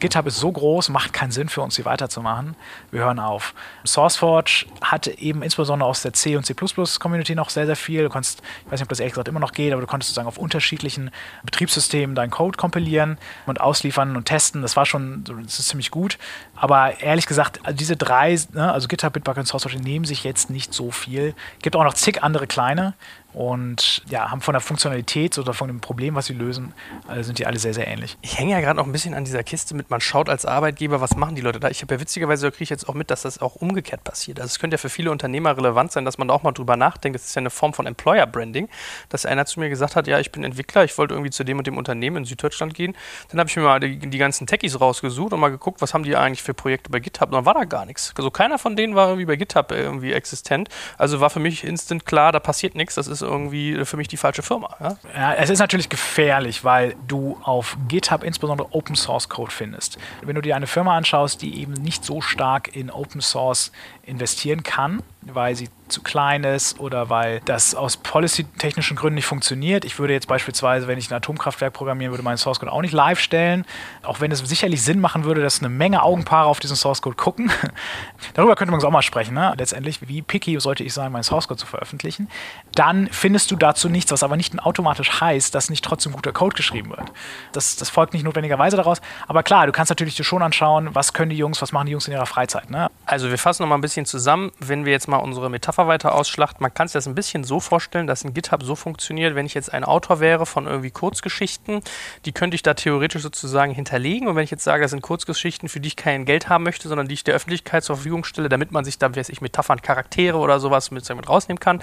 GitHub 0.00 0.26
ist 0.26 0.38
so 0.38 0.50
groß, 0.50 0.88
macht 0.88 1.12
keinen 1.12 1.30
Sinn 1.30 1.48
für 1.48 1.60
uns, 1.62 1.74
sie 1.74 1.84
weiterzumachen. 1.84 2.56
Wir 2.90 3.00
hören 3.00 3.18
auf. 3.18 3.54
SourceForge 3.84 4.66
hatte 4.82 5.16
eben 5.18 5.42
insbesondere 5.42 5.88
aus 5.88 6.02
der 6.02 6.12
C 6.12 6.36
und 6.36 6.44
C++ 6.44 6.54
Community 6.98 7.34
noch 7.34 7.50
sehr, 7.50 7.66
sehr 7.66 7.76
viel. 7.76 8.02
Du 8.02 8.08
konntest, 8.08 8.42
ich 8.64 8.72
weiß 8.72 8.80
nicht, 8.80 8.82
ob 8.82 8.88
das 8.88 9.00
ehrlich 9.00 9.12
gesagt 9.12 9.28
immer 9.28 9.40
noch 9.40 9.52
geht, 9.52 9.72
aber 9.72 9.80
du 9.80 9.86
konntest 9.86 10.08
sozusagen 10.08 10.28
auf 10.28 10.38
unterschiedlichen 10.38 11.10
Betriebssystemen 11.44 12.14
deinen 12.16 12.30
Code 12.30 12.56
kompilieren 12.56 13.18
und 13.46 13.60
ausliefern 13.60 14.16
und 14.16 14.24
testen. 14.24 14.62
Das 14.62 14.76
war 14.76 14.86
schon, 14.86 15.24
das 15.24 15.58
ist 15.58 15.68
ziemlich 15.68 15.90
gut. 15.90 16.18
Aber 16.60 17.00
ehrlich 17.00 17.26
gesagt, 17.26 17.60
diese 17.72 17.96
drei, 17.96 18.38
ne, 18.52 18.72
also 18.72 18.88
GitHub, 18.88 19.12
Bitbucket 19.12 19.40
und 19.40 19.46
SourceForge, 19.46 19.80
nehmen 19.80 20.04
sich 20.04 20.24
jetzt 20.24 20.50
nicht 20.50 20.74
so 20.74 20.90
viel. 20.90 21.34
Gibt 21.62 21.76
auch 21.76 21.84
noch 21.84 21.94
zig 21.94 22.22
andere 22.22 22.46
kleine 22.46 22.94
und 23.34 24.02
ja, 24.08 24.30
haben 24.30 24.40
von 24.40 24.54
der 24.54 24.60
Funktionalität 24.60 25.36
oder 25.38 25.52
von 25.52 25.68
dem 25.68 25.80
Problem, 25.80 26.14
was 26.14 26.26
sie 26.26 26.32
lösen, 26.32 26.72
äh, 27.08 27.22
sind 27.22 27.38
die 27.38 27.46
alle 27.46 27.58
sehr, 27.58 27.74
sehr 27.74 27.86
ähnlich. 27.86 28.16
Ich 28.22 28.38
hänge 28.38 28.52
ja 28.52 28.60
gerade 28.60 28.78
noch 28.78 28.86
ein 28.86 28.92
bisschen 28.92 29.12
an 29.14 29.24
dieser 29.24 29.44
Kiste 29.44 29.74
mit, 29.74 29.90
man 29.90 30.00
schaut 30.00 30.30
als 30.30 30.46
Arbeitgeber, 30.46 31.02
was 31.02 31.14
machen 31.14 31.34
die 31.34 31.42
Leute 31.42 31.60
da. 31.60 31.68
Ich 31.68 31.82
habe 31.82 31.94
ja 31.94 32.00
witzigerweise, 32.00 32.46
da 32.46 32.50
kriege 32.50 32.64
ich 32.64 32.70
jetzt 32.70 32.88
auch 32.88 32.94
mit, 32.94 33.10
dass 33.10 33.22
das 33.22 33.40
auch 33.40 33.56
umgekehrt 33.56 34.02
passiert. 34.02 34.40
Also 34.40 34.50
es 34.50 34.58
könnte 34.58 34.74
ja 34.74 34.78
für 34.78 34.88
viele 34.88 35.10
Unternehmer 35.10 35.56
relevant 35.56 35.92
sein, 35.92 36.06
dass 36.06 36.16
man 36.16 36.28
da 36.28 36.34
auch 36.34 36.42
mal 36.42 36.52
drüber 36.52 36.76
nachdenkt. 36.76 37.16
Das 37.16 37.26
ist 37.26 37.34
ja 37.34 37.40
eine 37.40 37.50
Form 37.50 37.74
von 37.74 37.86
Employer 37.86 38.26
Branding, 38.26 38.68
dass 39.10 39.26
einer 39.26 39.44
zu 39.44 39.60
mir 39.60 39.68
gesagt 39.68 39.94
hat, 39.94 40.06
ja, 40.06 40.18
ich 40.18 40.32
bin 40.32 40.42
Entwickler, 40.42 40.84
ich 40.84 40.96
wollte 40.96 41.12
irgendwie 41.12 41.30
zu 41.30 41.44
dem 41.44 41.58
und 41.58 41.66
dem 41.66 41.76
Unternehmen 41.76 42.16
in 42.16 42.24
Süddeutschland 42.24 42.72
gehen. 42.72 42.96
Dann 43.30 43.40
habe 43.40 43.50
ich 43.50 43.56
mir 43.56 43.62
mal 43.62 43.78
die, 43.78 43.98
die, 43.98 44.18
ganzen 44.18 44.46
Techies 44.46 44.80
rausgesucht 44.80 45.34
und 45.34 45.40
mal 45.40 45.50
geguckt, 45.50 45.82
was 45.82 45.92
haben 45.92 46.02
die 46.02 46.16
eigentlich 46.16 46.42
für 46.48 46.54
Projekte 46.54 46.88
bei 46.90 46.98
GitHub. 46.98 47.30
Dann 47.30 47.44
war 47.44 47.52
da 47.52 47.64
gar 47.64 47.84
nichts. 47.84 48.14
Also 48.16 48.30
keiner 48.30 48.58
von 48.58 48.74
denen 48.74 48.94
war 48.94 49.08
irgendwie 49.08 49.26
bei 49.26 49.36
GitHub 49.36 49.70
irgendwie 49.70 50.14
existent. 50.14 50.70
Also 50.96 51.20
war 51.20 51.28
für 51.28 51.40
mich 51.40 51.62
instant 51.62 52.06
klar, 52.06 52.32
da 52.32 52.40
passiert 52.40 52.74
nichts. 52.74 52.94
Das 52.94 53.06
ist 53.06 53.20
irgendwie 53.20 53.84
für 53.84 53.98
mich 53.98 54.08
die 54.08 54.16
falsche 54.16 54.40
Firma. 54.40 54.74
Ja? 54.80 54.96
ja? 55.14 55.34
es 55.34 55.50
ist 55.50 55.58
natürlich 55.58 55.90
gefährlich, 55.90 56.64
weil 56.64 56.96
du 57.06 57.38
auf 57.42 57.76
GitHub 57.88 58.24
insbesondere 58.24 58.72
Open 58.72 58.96
Source 58.96 59.28
Code 59.28 59.50
findest. 59.50 59.98
Wenn 60.22 60.36
du 60.36 60.40
dir 60.40 60.56
eine 60.56 60.66
Firma 60.66 60.96
anschaust, 60.96 61.42
die 61.42 61.60
eben 61.60 61.74
nicht 61.74 62.02
so 62.02 62.22
stark 62.22 62.74
in 62.74 62.90
Open 62.90 63.20
Source 63.20 63.70
investieren 64.04 64.62
kann, 64.62 65.02
weil 65.22 65.54
sie 65.54 65.68
zu 65.88 66.02
klein 66.02 66.44
ist 66.44 66.80
oder 66.80 67.10
weil 67.10 67.40
das 67.44 67.74
aus 67.74 67.96
policy-technischen 67.96 68.96
Gründen 68.96 69.16
nicht 69.16 69.26
funktioniert. 69.26 69.84
Ich 69.84 69.98
würde 69.98 70.12
jetzt 70.12 70.28
beispielsweise, 70.28 70.86
wenn 70.86 70.98
ich 70.98 71.10
ein 71.10 71.14
Atomkraftwerk 71.14 71.72
programmieren 71.72 72.12
würde, 72.12 72.22
meinen 72.22 72.36
Source 72.36 72.60
Code 72.60 72.72
auch 72.72 72.82
nicht 72.82 72.92
live 72.92 73.18
stellen, 73.18 73.64
auch 74.02 74.20
wenn 74.20 74.30
es 74.30 74.40
sicherlich 74.40 74.82
Sinn 74.82 75.00
machen 75.00 75.24
würde, 75.24 75.42
dass 75.42 75.60
eine 75.60 75.68
Menge 75.68 76.02
Augenpaare 76.02 76.46
auf 76.46 76.60
diesen 76.60 76.76
Source 76.76 77.02
Code 77.02 77.16
gucken. 77.16 77.50
Darüber 78.34 78.54
könnte 78.54 78.72
man 78.72 78.82
auch 78.82 78.90
mal 78.90 79.02
sprechen. 79.02 79.34
Ne? 79.34 79.54
Letztendlich, 79.56 80.06
wie 80.08 80.22
picky 80.22 80.58
sollte 80.60 80.84
ich 80.84 80.92
sein, 80.92 81.10
meinen 81.10 81.22
Source 81.22 81.48
Code 81.48 81.58
zu 81.58 81.66
veröffentlichen? 81.66 82.28
Dann 82.74 83.08
findest 83.10 83.50
du 83.50 83.56
dazu 83.56 83.88
nichts, 83.88 84.12
was 84.12 84.22
aber 84.22 84.36
nicht 84.36 84.58
automatisch 84.62 85.20
heißt, 85.20 85.54
dass 85.54 85.70
nicht 85.70 85.84
trotzdem 85.84 86.12
guter 86.12 86.32
Code 86.32 86.54
geschrieben 86.54 86.90
wird. 86.90 87.12
Das, 87.52 87.76
das 87.76 87.90
folgt 87.90 88.12
nicht 88.12 88.24
notwendigerweise 88.24 88.76
daraus. 88.76 89.00
Aber 89.26 89.42
klar, 89.42 89.66
du 89.66 89.72
kannst 89.72 89.90
natürlich 89.90 90.16
dir 90.16 90.24
schon 90.24 90.42
anschauen, 90.42 90.94
was 90.94 91.12
können 91.12 91.30
die 91.30 91.36
Jungs, 91.36 91.60
was 91.62 91.72
machen 91.72 91.86
die 91.86 91.92
Jungs 91.92 92.06
in 92.06 92.12
ihrer 92.12 92.26
Freizeit. 92.26 92.70
Ne? 92.70 92.90
Also 93.06 93.30
wir 93.30 93.38
fassen 93.38 93.62
noch 93.62 93.68
mal 93.68 93.76
ein 93.76 93.80
bisschen 93.80 94.06
zusammen, 94.06 94.52
wenn 94.60 94.84
wir 94.84 94.92
jetzt 94.92 95.07
mal 95.08 95.18
unsere 95.18 95.50
Metapher 95.50 95.88
weiter 95.88 96.14
ausschlachten. 96.14 96.62
Man 96.62 96.72
kann 96.72 96.88
sich 96.88 96.92
das 96.92 97.06
ein 97.06 97.14
bisschen 97.14 97.44
so 97.44 97.60
vorstellen, 97.60 98.06
dass 98.06 98.24
ein 98.24 98.34
GitHub 98.34 98.62
so 98.62 98.74
funktioniert, 98.74 99.34
wenn 99.34 99.46
ich 99.46 99.54
jetzt 99.54 99.72
ein 99.72 99.84
Autor 99.84 100.20
wäre 100.20 100.46
von 100.46 100.66
irgendwie 100.66 100.90
Kurzgeschichten, 100.90 101.80
die 102.24 102.32
könnte 102.32 102.54
ich 102.54 102.62
da 102.62 102.74
theoretisch 102.74 103.22
sozusagen 103.22 103.72
hinterlegen. 103.72 104.28
Und 104.28 104.36
wenn 104.36 104.44
ich 104.44 104.50
jetzt 104.50 104.64
sage, 104.64 104.82
das 104.82 104.90
sind 104.90 105.02
Kurzgeschichten, 105.02 105.68
für 105.68 105.80
die 105.80 105.88
ich 105.88 105.96
kein 105.96 106.24
Geld 106.24 106.48
haben 106.48 106.64
möchte, 106.64 106.88
sondern 106.88 107.08
die 107.08 107.14
ich 107.14 107.24
der 107.24 107.34
Öffentlichkeit 107.34 107.84
zur 107.84 107.96
Verfügung 107.96 108.24
stelle, 108.24 108.48
damit 108.48 108.72
man 108.72 108.84
sich 108.84 108.98
da, 108.98 109.14
weiß 109.14 109.28
ich, 109.30 109.40
Metaphern, 109.40 109.82
Charaktere 109.82 110.38
oder 110.38 110.60
sowas 110.60 110.90
mit, 110.90 111.08
mit 111.08 111.28
rausnehmen 111.28 111.60
kann, 111.60 111.82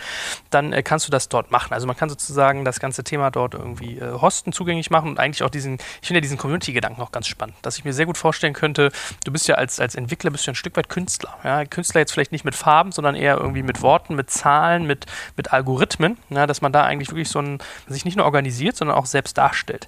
dann 0.50 0.74
äh, 0.74 0.84
kannst 0.84 1.08
du 1.08 1.12
das 1.12 1.30
dort 1.30 1.52
machen. 1.52 1.74
Also 1.74 1.88
man 1.88 1.98
kann 1.98 2.10
sozusagen 2.10 2.66
das 2.66 2.80
ganze 2.80 3.04
Thema 3.04 3.32
dort 3.32 3.54
irgendwie 3.54 3.98
äh, 3.98 4.14
hosten, 4.14 4.52
zugänglich 4.52 4.92
machen 4.92 5.10
und 5.10 5.20
eigentlich 5.20 5.44
auch 5.44 5.50
diesen, 5.50 5.76
ich 6.02 6.08
finde 6.08 6.20
ja 6.20 6.22
diesen 6.22 6.38
Community-Gedanken 6.38 7.02
auch 7.02 7.12
ganz 7.12 7.28
spannend, 7.28 7.56
dass 7.62 7.78
ich 7.78 7.86
mir 7.86 7.94
sehr 7.94 8.06
gut 8.06 8.18
vorstellen 8.18 8.54
könnte, 8.54 8.92
du 9.24 9.32
bist 9.32 9.48
ja 9.48 9.56
als, 9.56 9.80
als 9.80 9.96
Entwickler 9.96 10.32
bist 10.32 10.48
du 10.48 10.52
ein 10.52 10.56
Stück 10.56 10.78
weit 10.78 10.90
Künstler. 10.90 11.38
Ja? 11.44 11.66
Künstler 11.66 12.02
jetzt 12.02 12.12
vielleicht 12.12 12.32
nicht 12.32 12.46
mit 12.46 12.56
Farben, 12.56 12.92
sondern 12.92 13.15
eher 13.16 13.38
irgendwie 13.38 13.64
mit 13.64 13.82
Worten, 13.82 14.16
mit 14.16 14.30
Zahlen, 14.30 14.86
mit, 14.86 15.06
mit 15.36 15.54
Algorithmen, 15.54 16.18
ja, 16.30 16.48
dass 16.48 16.62
man 16.62 16.72
da 16.72 16.84
eigentlich 16.84 17.10
wirklich 17.10 17.30
so 17.30 17.40
ein, 17.40 17.60
sich 17.88 18.06
nicht 18.06 18.18
nur 18.18 18.26
organisiert, 18.26 18.76
sondern 18.76 18.98
auch 18.98 19.06
selbst 19.06 19.38
darstellt. 19.38 19.88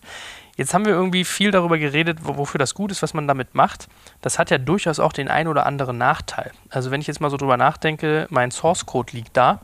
Jetzt 0.57 0.73
haben 0.73 0.85
wir 0.85 0.93
irgendwie 0.93 1.23
viel 1.23 1.51
darüber 1.51 1.77
geredet, 1.77 2.17
wofür 2.23 2.57
das 2.57 2.73
gut 2.73 2.91
ist, 2.91 3.03
was 3.03 3.13
man 3.13 3.27
damit 3.27 3.53
macht. 3.53 3.87
Das 4.21 4.39
hat 4.39 4.49
ja 4.49 4.57
durchaus 4.57 4.99
auch 4.99 5.13
den 5.13 5.27
einen 5.27 5.49
oder 5.49 5.67
anderen 5.67 5.99
Nachteil. 5.99 6.51
Also 6.69 6.89
wenn 6.89 6.99
ich 6.99 7.05
jetzt 7.05 7.21
mal 7.21 7.29
so 7.29 7.37
drüber 7.37 7.57
nachdenke, 7.57 8.25
mein 8.31 8.49
Source 8.49 8.87
Code 8.87 9.13
liegt 9.15 9.37
da. 9.37 9.61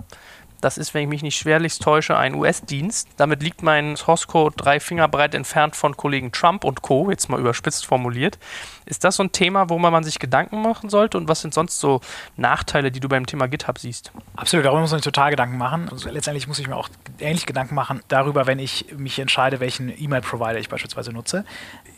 Das 0.63 0.77
ist, 0.77 0.93
wenn 0.93 1.03
ich 1.03 1.09
mich 1.09 1.23
nicht 1.23 1.35
schwerlichst 1.35 1.81
täusche, 1.81 2.15
ein 2.15 2.35
US-Dienst. 2.35 3.09
Damit 3.17 3.43
liegt 3.43 3.63
mein 3.63 3.97
Source 3.97 4.27
Code 4.27 4.55
drei 4.55 4.79
Finger 4.79 5.09
breit 5.09 5.35
entfernt 5.35 5.75
von 5.75 5.97
Kollegen 5.97 6.31
Trump 6.31 6.63
und 6.63 6.81
Co., 6.81 7.09
jetzt 7.09 7.27
mal 7.27 7.37
überspitzt 7.37 7.85
formuliert. 7.85 8.39
Ist 8.85 9.03
das 9.03 9.17
so 9.17 9.23
ein 9.23 9.33
Thema, 9.33 9.69
wo 9.69 9.77
man 9.77 10.03
sich 10.05 10.19
Gedanken 10.19 10.61
machen 10.61 10.89
sollte? 10.89 11.17
Und 11.17 11.27
was 11.27 11.41
sind 11.41 11.53
sonst 11.53 11.79
so 11.79 11.99
Nachteile, 12.37 12.91
die 12.91 13.01
du 13.01 13.09
beim 13.09 13.25
Thema 13.25 13.47
GitHub 13.47 13.77
siehst? 13.77 14.13
Absolut, 14.37 14.65
darüber 14.65 14.79
muss 14.79 14.91
man 14.91 14.99
sich 14.99 15.05
total 15.05 15.31
Gedanken 15.31 15.57
machen. 15.57 15.89
Also 15.89 16.09
letztendlich 16.09 16.47
muss 16.47 16.59
ich 16.59 16.67
mir 16.67 16.77
auch 16.77 16.87
ähnlich 17.19 17.45
Gedanken 17.45 17.75
machen 17.75 18.01
darüber, 18.07 18.47
wenn 18.47 18.59
ich 18.59 18.85
mich 18.95 19.19
entscheide, 19.19 19.59
welchen 19.59 19.89
E-Mail-Provider 19.89 20.59
ich 20.59 20.69
beispielsweise 20.69 21.11
nutze. 21.11 21.43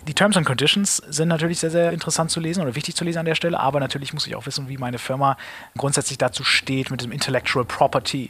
Die 0.08 0.14
Terms 0.14 0.38
and 0.38 0.46
Conditions 0.46 0.98
sind 0.98 1.30
natürlich 1.30 1.60
sehr, 1.60 1.72
sehr 1.72 1.92
interessant 1.92 2.30
zu 2.30 2.40
lesen 2.40 2.62
oder 2.62 2.76
wichtig 2.76 2.96
zu 2.96 3.04
lesen 3.04 3.20
an 3.20 3.26
der 3.26 3.34
Stelle, 3.34 3.60
aber 3.60 3.80
natürlich 3.80 4.14
muss 4.14 4.28
ich 4.28 4.36
auch 4.36 4.46
wissen, 4.46 4.70
wie 4.70 4.78
meine 4.78 5.00
Firma 5.00 5.36
grundsätzlich 5.76 6.20
dazu 6.20 6.44
steht 6.44 6.92
mit 6.92 7.02
dem 7.02 7.12
Intellectual 7.12 7.66
Property. 7.66 8.30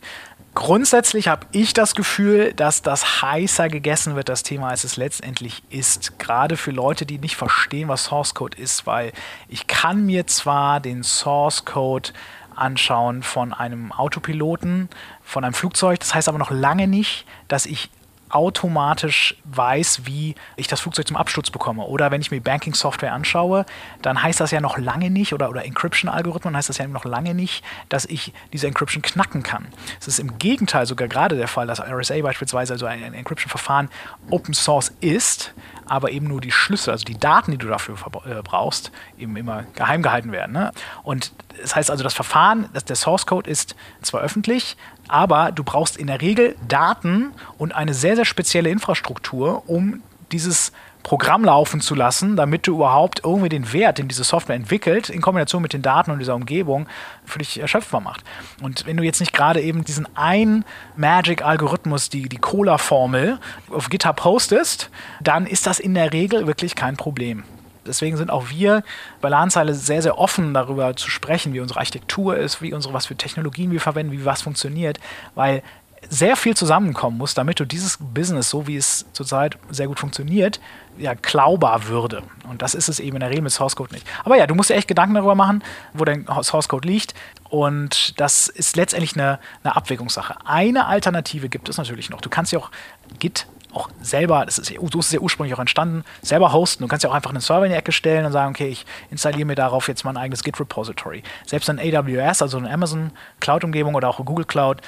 Grundsätzlich 0.54 1.28
habe 1.28 1.46
ich 1.52 1.74
das 1.74 1.94
Gefühl, 1.94 2.54
dass 2.54 2.82
das 2.82 3.22
heißer 3.22 3.68
gegessen 3.68 4.16
wird, 4.16 4.30
das 4.30 4.44
Thema, 4.44 4.70
als 4.70 4.86
es 4.86 4.96
letztendlich 4.96 5.64
ist. 5.70 6.18
Gerade 6.18 6.56
für 6.56 6.72
Leute, 6.72 7.06
die 7.06 7.18
nicht 7.18 7.36
verstehen, 7.36 7.90
was 7.90 8.06
Source 8.06 8.34
Code 8.34 8.58
ist, 8.58 8.88
weil 8.88 9.12
ich 9.50 9.68
kann 9.68 10.06
mir 10.06 10.28
zwar 10.28 10.80
den 10.80 11.04
Source 11.04 11.66
Code 11.66 12.12
anschauen 12.56 13.22
von 13.22 13.52
einem 13.52 13.92
Autopiloten, 13.92 14.88
von 15.22 15.44
einem 15.44 15.54
Flugzeug, 15.54 16.00
das 16.00 16.16
heißt 16.16 16.30
aber 16.30 16.38
noch 16.38 16.52
lange 16.52 16.88
nicht, 16.88 17.26
dass 17.50 17.66
ich 17.66 17.90
automatisch 18.30 19.36
weiß, 19.46 20.06
wie 20.06 20.36
ich 20.56 20.68
das 20.68 20.82
Flugzeug 20.82 21.08
zum 21.08 21.18
Absturz 21.18 21.52
bekomme. 21.52 21.84
Oder 21.84 22.12
wenn 22.12 22.22
ich 22.22 22.32
mir 22.32 22.42
Banking-Software 22.42 23.14
anschaue, 23.14 23.66
dann 24.02 24.22
heißt 24.22 24.40
das 24.40 24.52
ja 24.52 24.62
noch 24.62 24.78
lange 24.78 25.10
nicht, 25.10 25.34
oder, 25.34 25.50
oder 25.50 25.66
Encryption-Algorithmen 25.66 26.56
heißt 26.56 26.70
das 26.70 26.78
ja 26.78 26.88
noch 26.88 27.06
lange 27.06 27.36
nicht, 27.36 27.64
dass 27.90 28.06
ich 28.06 28.34
diese 28.52 28.68
Encryption 28.68 29.02
knacken 29.02 29.44
kann. 29.44 29.68
Es 30.00 30.08
ist 30.08 30.20
im 30.20 30.38
Gegenteil 30.40 30.86
sogar 30.86 31.08
gerade 31.08 31.36
der 31.36 31.48
Fall, 31.48 31.68
dass 31.68 31.80
RSA 31.80 32.22
beispielsweise, 32.22 32.74
also 32.74 32.86
ein, 32.86 33.04
ein 33.04 33.14
Encryption-Verfahren, 33.14 33.90
Open 34.30 34.54
Source 34.54 34.92
ist, 35.02 35.54
aber 35.88 36.12
eben 36.12 36.28
nur 36.28 36.42
die 36.42 36.52
Schlüssel, 36.52 36.92
also 36.92 37.04
die 37.06 37.18
Daten, 37.18 37.52
die 37.52 37.58
du 37.58 37.68
dafür 37.68 37.96
äh, 38.26 38.42
brauchst, 38.42 38.92
eben 39.18 39.36
immer 39.36 39.64
geheim 39.76 40.02
gehalten 40.02 40.32
werden. 40.32 40.52
Ne? 40.52 40.72
Und 41.04 41.32
das 41.62 41.76
heißt 41.76 41.92
also, 41.92 42.04
das 42.04 42.14
Verfahren, 42.14 42.70
das, 42.74 42.86
der 42.86 42.96
Source 42.96 43.26
Code 43.26 43.50
ist 43.50 43.76
zwar 44.02 44.22
öffentlich, 44.22 44.78
aber 45.08 45.52
du 45.52 45.64
brauchst 45.64 45.98
in 45.98 46.08
der 46.08 46.22
Regel 46.22 46.56
Daten 46.68 47.32
und 47.58 47.74
eine 47.74 47.94
sehr, 47.94 48.16
sehr 48.16 48.26
spezielle 48.26 48.70
Infrastruktur, 48.70 49.64
um 49.68 50.02
dieses 50.32 50.72
Programm 51.06 51.46
laufen 51.46 51.82
zu 51.82 51.94
lassen, 51.94 52.36
damit 52.36 52.66
du 52.66 52.74
überhaupt 52.78 53.22
irgendwie 53.24 53.48
den 53.48 53.72
Wert, 53.72 54.00
den 54.00 54.08
diese 54.08 54.24
Software 54.24 54.56
entwickelt, 54.56 55.08
in 55.10 55.22
Kombination 55.22 55.62
mit 55.62 55.72
den 55.72 55.84
Daten 55.84 56.10
und 56.10 56.18
dieser 56.18 56.34
Umgebung 56.34 56.88
für 57.26 57.38
dich 57.38 57.60
erschöpfbar 57.60 58.02
macht. 58.02 58.24
Und 58.60 58.88
wenn 58.88 58.98
du 58.98 59.04
jetzt 59.04 59.20
nicht 59.20 59.32
gerade 59.32 59.62
eben 59.62 59.84
diesen 59.84 60.08
einen 60.18 60.66
Magic-Algorithmus, 60.98 62.10
die, 62.10 62.28
die 62.28 62.40
Cola-Formel 62.40 63.38
auf 63.70 63.90
GitHub 63.90 64.16
postest, 64.16 64.90
dann 65.22 65.46
ist 65.46 65.68
das 65.68 65.80
in 65.80 65.94
der 65.94 66.12
Regel 66.12 66.48
wirklich 66.48 66.74
kein 66.74 66.98
Problem. 66.98 67.44
Deswegen 67.86 68.18
sind 68.18 68.32
auch 68.32 68.50
wir 68.50 68.82
bei 69.22 69.30
Lahnzeile 69.30 69.76
sehr, 69.76 70.02
sehr 70.02 70.18
offen 70.18 70.56
darüber 70.56 70.96
zu 70.96 71.12
sprechen, 71.12 71.54
wie 71.54 71.60
unsere 71.60 71.82
Architektur 71.82 72.36
ist, 72.36 72.64
wie 72.64 72.74
unsere, 72.74 72.96
was 72.96 73.06
für 73.06 73.16
Technologien 73.16 73.70
wir 73.70 73.80
verwenden, 73.80 74.12
wie 74.12 74.26
was 74.26 74.42
funktioniert, 74.42 75.00
weil 75.36 75.62
sehr 76.10 76.36
viel 76.36 76.56
zusammenkommen 76.56 77.18
muss, 77.18 77.34
damit 77.34 77.60
du 77.60 77.66
dieses 77.66 77.98
Business, 78.00 78.50
so 78.50 78.68
wie 78.68 78.78
es 78.78 79.06
zurzeit 79.14 79.58
sehr 79.70 79.88
gut 79.88 80.00
funktioniert, 80.00 80.60
ja, 80.98 81.16
klaubar 81.16 81.88
würde. 81.88 82.24
Und 82.50 82.62
das 82.62 82.76
ist 82.76 82.88
es 82.88 83.00
eben 83.00 83.16
in 83.16 83.22
der 83.22 83.30
Regel 83.30 83.42
mit 83.42 83.52
Source 83.52 83.76
Code 83.76 83.94
nicht. 83.94 84.08
Aber 84.24 84.38
ja, 84.38 84.48
du 84.48 84.56
musst 84.56 84.70
dir 84.70 84.76
echt 84.76 84.88
Gedanken 84.88 85.16
darüber 85.16 85.36
machen, 85.36 85.64
wo 85.94 86.06
dein 86.06 86.26
Source 86.42 86.70
Code 86.70 86.88
liegt. 86.88 87.14
Und 87.50 88.20
das 88.20 88.48
ist 88.48 88.76
letztendlich 88.76 89.16
eine, 89.16 89.40
eine 89.64 89.76
Abwägungssache. 89.76 90.36
Eine 90.46 90.88
Alternative 90.88 91.50
gibt 91.50 91.70
es 91.70 91.78
natürlich 91.78 92.10
noch. 92.10 92.22
Du 92.22 92.30
kannst 92.30 92.52
ja 92.52 92.60
auch 92.60 92.72
Git 93.20 93.48
auch 93.76 93.90
selber, 94.02 94.46
das 94.46 94.58
ist, 94.58 94.68
so 94.68 95.00
ist 95.00 95.08
es 95.08 95.12
ja 95.12 95.20
ursprünglich 95.20 95.54
auch 95.54 95.60
entstanden, 95.60 96.04
selber 96.22 96.54
hosten. 96.54 96.84
Du 96.84 96.88
kannst 96.88 97.04
ja 97.04 97.10
auch 97.10 97.14
einfach 97.14 97.32
einen 97.32 97.42
Server 97.42 97.66
in 97.66 97.72
die 97.72 97.78
Ecke 97.78 97.92
stellen 97.92 98.26
und 98.26 98.32
sagen, 98.32 98.52
okay, 98.52 98.70
ich 98.70 98.86
installiere 99.12 99.46
mir 99.46 99.56
darauf 99.56 99.88
jetzt 99.88 100.06
mein 100.06 100.18
eigenes 100.18 100.44
Git-Repository. 100.44 101.24
Selbst 101.46 101.70
ein 101.70 101.80
AWS, 101.80 102.42
also 102.42 102.58
eine 102.58 102.72
Amazon 102.72 103.12
Cloud-Umgebung 103.42 103.96
oder 103.96 104.08
auch 104.10 104.24
Google 104.24 104.46
Cloud, 104.46 104.82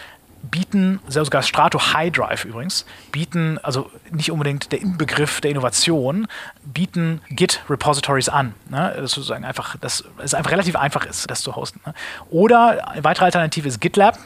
bieten, 0.49 0.99
sogar 1.07 1.43
Strato 1.43 1.93
High 1.93 2.11
Drive 2.11 2.45
übrigens, 2.45 2.85
bieten, 3.11 3.57
also 3.63 3.89
nicht 4.11 4.31
unbedingt 4.31 4.71
der 4.71 4.81
Inbegriff 4.81 5.41
der 5.41 5.51
Innovation, 5.51 6.27
bieten 6.63 7.21
Git-Repositories 7.29 8.29
an. 8.29 8.53
Ne? 8.69 8.93
Das, 8.97 9.11
sozusagen 9.11 9.45
einfach, 9.45 9.77
dass 9.77 10.03
es 10.17 10.33
einfach 10.33 10.51
relativ 10.51 10.75
einfach 10.75 11.05
ist, 11.05 11.29
das 11.29 11.41
zu 11.41 11.55
hosten. 11.55 11.79
Ne? 11.85 11.93
Oder 12.29 12.89
eine 12.89 13.03
weitere 13.03 13.25
Alternative 13.25 13.67
ist 13.67 13.79
GitLab. 13.79 14.17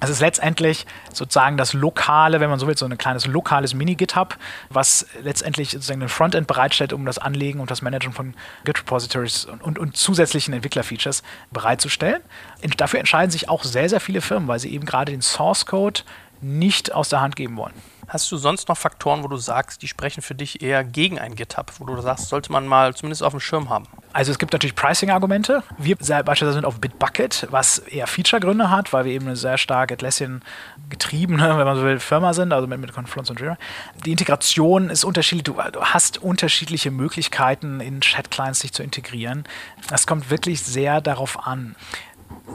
Es 0.00 0.08
ist 0.08 0.20
letztendlich 0.20 0.86
sozusagen 1.12 1.56
das 1.56 1.74
lokale, 1.74 2.40
wenn 2.40 2.48
man 2.48 2.58
so 2.58 2.66
will, 2.66 2.76
so 2.76 2.86
ein 2.86 2.96
kleines 2.96 3.26
lokales 3.26 3.74
Mini-GitHub, 3.74 4.36
was 4.70 5.06
letztendlich 5.22 5.70
sozusagen 5.70 6.02
ein 6.02 6.08
Frontend 6.08 6.46
bereitstellt, 6.46 6.92
um 6.92 7.04
das 7.04 7.18
Anlegen 7.18 7.60
und 7.60 7.70
das 7.70 7.82
Managen 7.82 8.12
von 8.12 8.34
Git-Repositories 8.64 9.44
und, 9.44 9.62
und, 9.62 9.78
und, 9.78 9.96
zusätzlichen 9.96 10.54
Entwicklerfeatures 10.54 11.22
bereitzustellen. 11.50 12.22
Und 12.64 12.80
dafür 12.80 12.98
entscheiden 12.98 13.30
sich 13.30 13.48
auch 13.48 13.62
sehr, 13.62 13.88
sehr 13.88 14.00
viele 14.00 14.22
Firmen, 14.22 14.48
weil 14.48 14.58
sie 14.58 14.72
eben 14.72 14.86
gerade 14.86 15.12
den 15.12 15.22
Source-Code 15.22 16.00
nicht 16.40 16.92
aus 16.92 17.10
der 17.10 17.20
Hand 17.20 17.36
geben 17.36 17.56
wollen. 17.56 17.74
Hast 18.10 18.30
du 18.32 18.36
sonst 18.36 18.68
noch 18.68 18.76
Faktoren, 18.76 19.22
wo 19.22 19.28
du 19.28 19.36
sagst, 19.36 19.82
die 19.82 19.86
sprechen 19.86 20.20
für 20.20 20.34
dich 20.34 20.62
eher 20.62 20.82
gegen 20.82 21.20
ein 21.20 21.36
GitHub, 21.36 21.72
wo 21.78 21.84
du 21.84 22.02
sagst, 22.02 22.28
sollte 22.28 22.50
man 22.50 22.66
mal 22.66 22.92
zumindest 22.92 23.22
auf 23.22 23.32
dem 23.32 23.38
Schirm 23.38 23.70
haben? 23.70 23.86
Also 24.12 24.32
es 24.32 24.40
gibt 24.40 24.52
natürlich 24.52 24.74
Pricing-Argumente. 24.74 25.62
Wir 25.78 25.94
beispielsweise 25.94 26.54
sind 26.54 26.64
auf 26.64 26.80
Bitbucket, 26.80 27.46
was 27.52 27.78
eher 27.78 28.08
Feature-Gründe 28.08 28.68
hat, 28.68 28.92
weil 28.92 29.04
wir 29.04 29.12
eben 29.12 29.26
eine 29.26 29.36
sehr 29.36 29.58
stark 29.58 29.92
Atlassian 29.92 30.42
getriebene, 30.88 31.56
wenn 31.56 31.64
man 31.64 31.76
so 31.76 31.84
will, 31.84 32.00
Firma 32.00 32.34
sind, 32.34 32.52
also 32.52 32.66
mit, 32.66 32.80
mit 32.80 32.92
Confluence 32.92 33.30
und 33.30 33.38
Jira. 33.38 33.56
Die 34.04 34.10
Integration 34.10 34.90
ist 34.90 35.04
unterschiedlich. 35.04 35.44
Du, 35.44 35.52
du 35.70 35.80
hast 35.80 36.18
unterschiedliche 36.18 36.90
Möglichkeiten, 36.90 37.78
in 37.78 38.00
Chat-Clients 38.00 38.58
sich 38.58 38.72
zu 38.72 38.82
integrieren. 38.82 39.44
Das 39.88 40.08
kommt 40.08 40.30
wirklich 40.30 40.64
sehr 40.64 41.00
darauf 41.00 41.46
an 41.46 41.76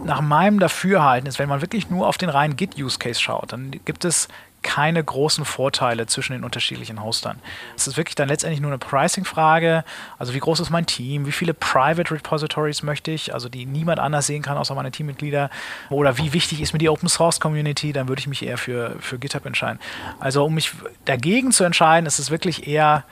nach 0.05 0.21
meinem 0.21 0.59
Dafürhalten 0.59 1.27
ist, 1.27 1.39
wenn 1.39 1.49
man 1.49 1.61
wirklich 1.61 1.89
nur 1.89 2.07
auf 2.07 2.17
den 2.17 2.29
reinen 2.29 2.55
Git-Use-Case 2.55 3.19
schaut, 3.19 3.51
dann 3.51 3.71
gibt 3.85 4.05
es 4.05 4.27
keine 4.65 5.03
großen 5.03 5.45
Vorteile 5.45 6.07
zwischen 6.07 6.33
den 6.33 6.43
unterschiedlichen 6.43 7.03
Hostern. 7.03 7.39
Es 7.75 7.85
ist 7.85 7.97
wirklich 7.97 8.15
dann 8.15 8.29
letztendlich 8.29 8.61
nur 8.61 8.71
eine 8.71 8.79
Pricing-Frage. 8.79 9.83
Also 10.17 10.33
wie 10.33 10.39
groß 10.39 10.59
ist 10.59 10.71
mein 10.71 10.87
Team? 10.87 11.27
Wie 11.27 11.31
viele 11.31 11.53
Private 11.53 12.09
Repositories 12.09 12.81
möchte 12.81 13.11
ich? 13.11 13.31
Also 13.31 13.47
die 13.47 13.67
niemand 13.67 13.99
anders 13.99 14.25
sehen 14.25 14.41
kann, 14.41 14.57
außer 14.57 14.73
meine 14.73 14.89
Teammitglieder. 14.89 15.51
Oder 15.91 16.17
wie 16.17 16.33
wichtig 16.33 16.61
ist 16.61 16.73
mir 16.73 16.79
die 16.79 16.89
Open 16.89 17.07
Source 17.07 17.39
Community? 17.39 17.93
Dann 17.93 18.07
würde 18.07 18.21
ich 18.21 18.27
mich 18.27 18.43
eher 18.43 18.57
für, 18.57 18.95
für 19.01 19.19
GitHub 19.19 19.45
entscheiden. 19.45 19.79
Also 20.19 20.43
um 20.43 20.55
mich 20.55 20.71
dagegen 21.05 21.51
zu 21.51 21.63
entscheiden, 21.63 22.07
ist 22.07 22.17
es 22.17 22.31
wirklich 22.31 22.67
eher 22.67 23.03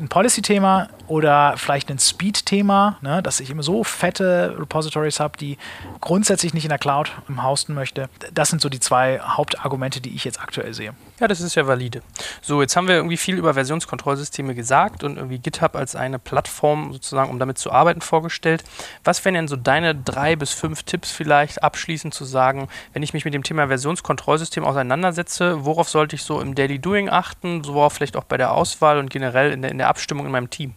ein 0.00 0.08
Policy-Thema 0.08 0.88
oder 1.06 1.54
vielleicht 1.56 1.90
ein 1.90 1.98
Speed-Thema, 1.98 2.98
ne, 3.02 3.22
dass 3.22 3.40
ich 3.40 3.50
immer 3.50 3.62
so 3.62 3.84
fette 3.84 4.56
Repositories 4.58 5.20
habe, 5.20 5.36
die 5.38 5.58
grundsätzlich 6.00 6.54
nicht 6.54 6.64
in 6.64 6.70
der 6.70 6.78
Cloud 6.78 7.12
hosten 7.42 7.74
möchte. 7.74 8.08
Das 8.32 8.50
sind 8.50 8.62
so 8.62 8.68
die 8.68 8.80
zwei 8.80 9.20
Hauptargumente, 9.20 10.00
die 10.00 10.14
ich 10.14 10.24
jetzt 10.24 10.40
aktuell 10.40 10.74
sehe. 10.74 10.94
Ja, 11.20 11.28
das 11.28 11.42
ist 11.42 11.54
ja 11.54 11.66
valide. 11.66 12.02
So, 12.40 12.62
jetzt 12.62 12.76
haben 12.76 12.88
wir 12.88 12.94
irgendwie 12.94 13.18
viel 13.18 13.36
über 13.36 13.52
Versionskontrollsysteme 13.52 14.54
gesagt 14.54 15.04
und 15.04 15.16
irgendwie 15.16 15.38
GitHub 15.38 15.76
als 15.76 15.94
eine 15.94 16.18
Plattform 16.18 16.94
sozusagen, 16.94 17.30
um 17.30 17.38
damit 17.38 17.58
zu 17.58 17.70
arbeiten, 17.70 18.00
vorgestellt. 18.00 18.64
Was 19.04 19.22
wären 19.24 19.34
denn 19.34 19.46
so 19.46 19.56
deine 19.56 19.94
drei 19.94 20.34
bis 20.34 20.52
fünf 20.52 20.82
Tipps 20.84 21.10
vielleicht 21.10 21.62
abschließend 21.62 22.14
zu 22.14 22.24
sagen, 22.24 22.68
wenn 22.94 23.02
ich 23.02 23.12
mich 23.12 23.26
mit 23.26 23.34
dem 23.34 23.42
Thema 23.42 23.68
Versionskontrollsystem 23.68 24.64
auseinandersetze, 24.64 25.66
worauf 25.66 25.90
sollte 25.90 26.16
ich 26.16 26.22
so 26.22 26.40
im 26.40 26.54
Daily 26.54 26.78
Doing 26.78 27.10
achten, 27.10 27.66
worauf 27.66 27.92
vielleicht 27.92 28.16
auch 28.16 28.24
bei 28.24 28.38
der 28.38 28.52
Auswahl 28.52 28.98
und 28.98 29.10
generell 29.10 29.52
in 29.52 29.60
der, 29.60 29.70
in 29.70 29.78
der 29.78 29.88
Abstimmung 29.88 30.24
in 30.24 30.32
meinem 30.32 30.48
Team? 30.48 30.74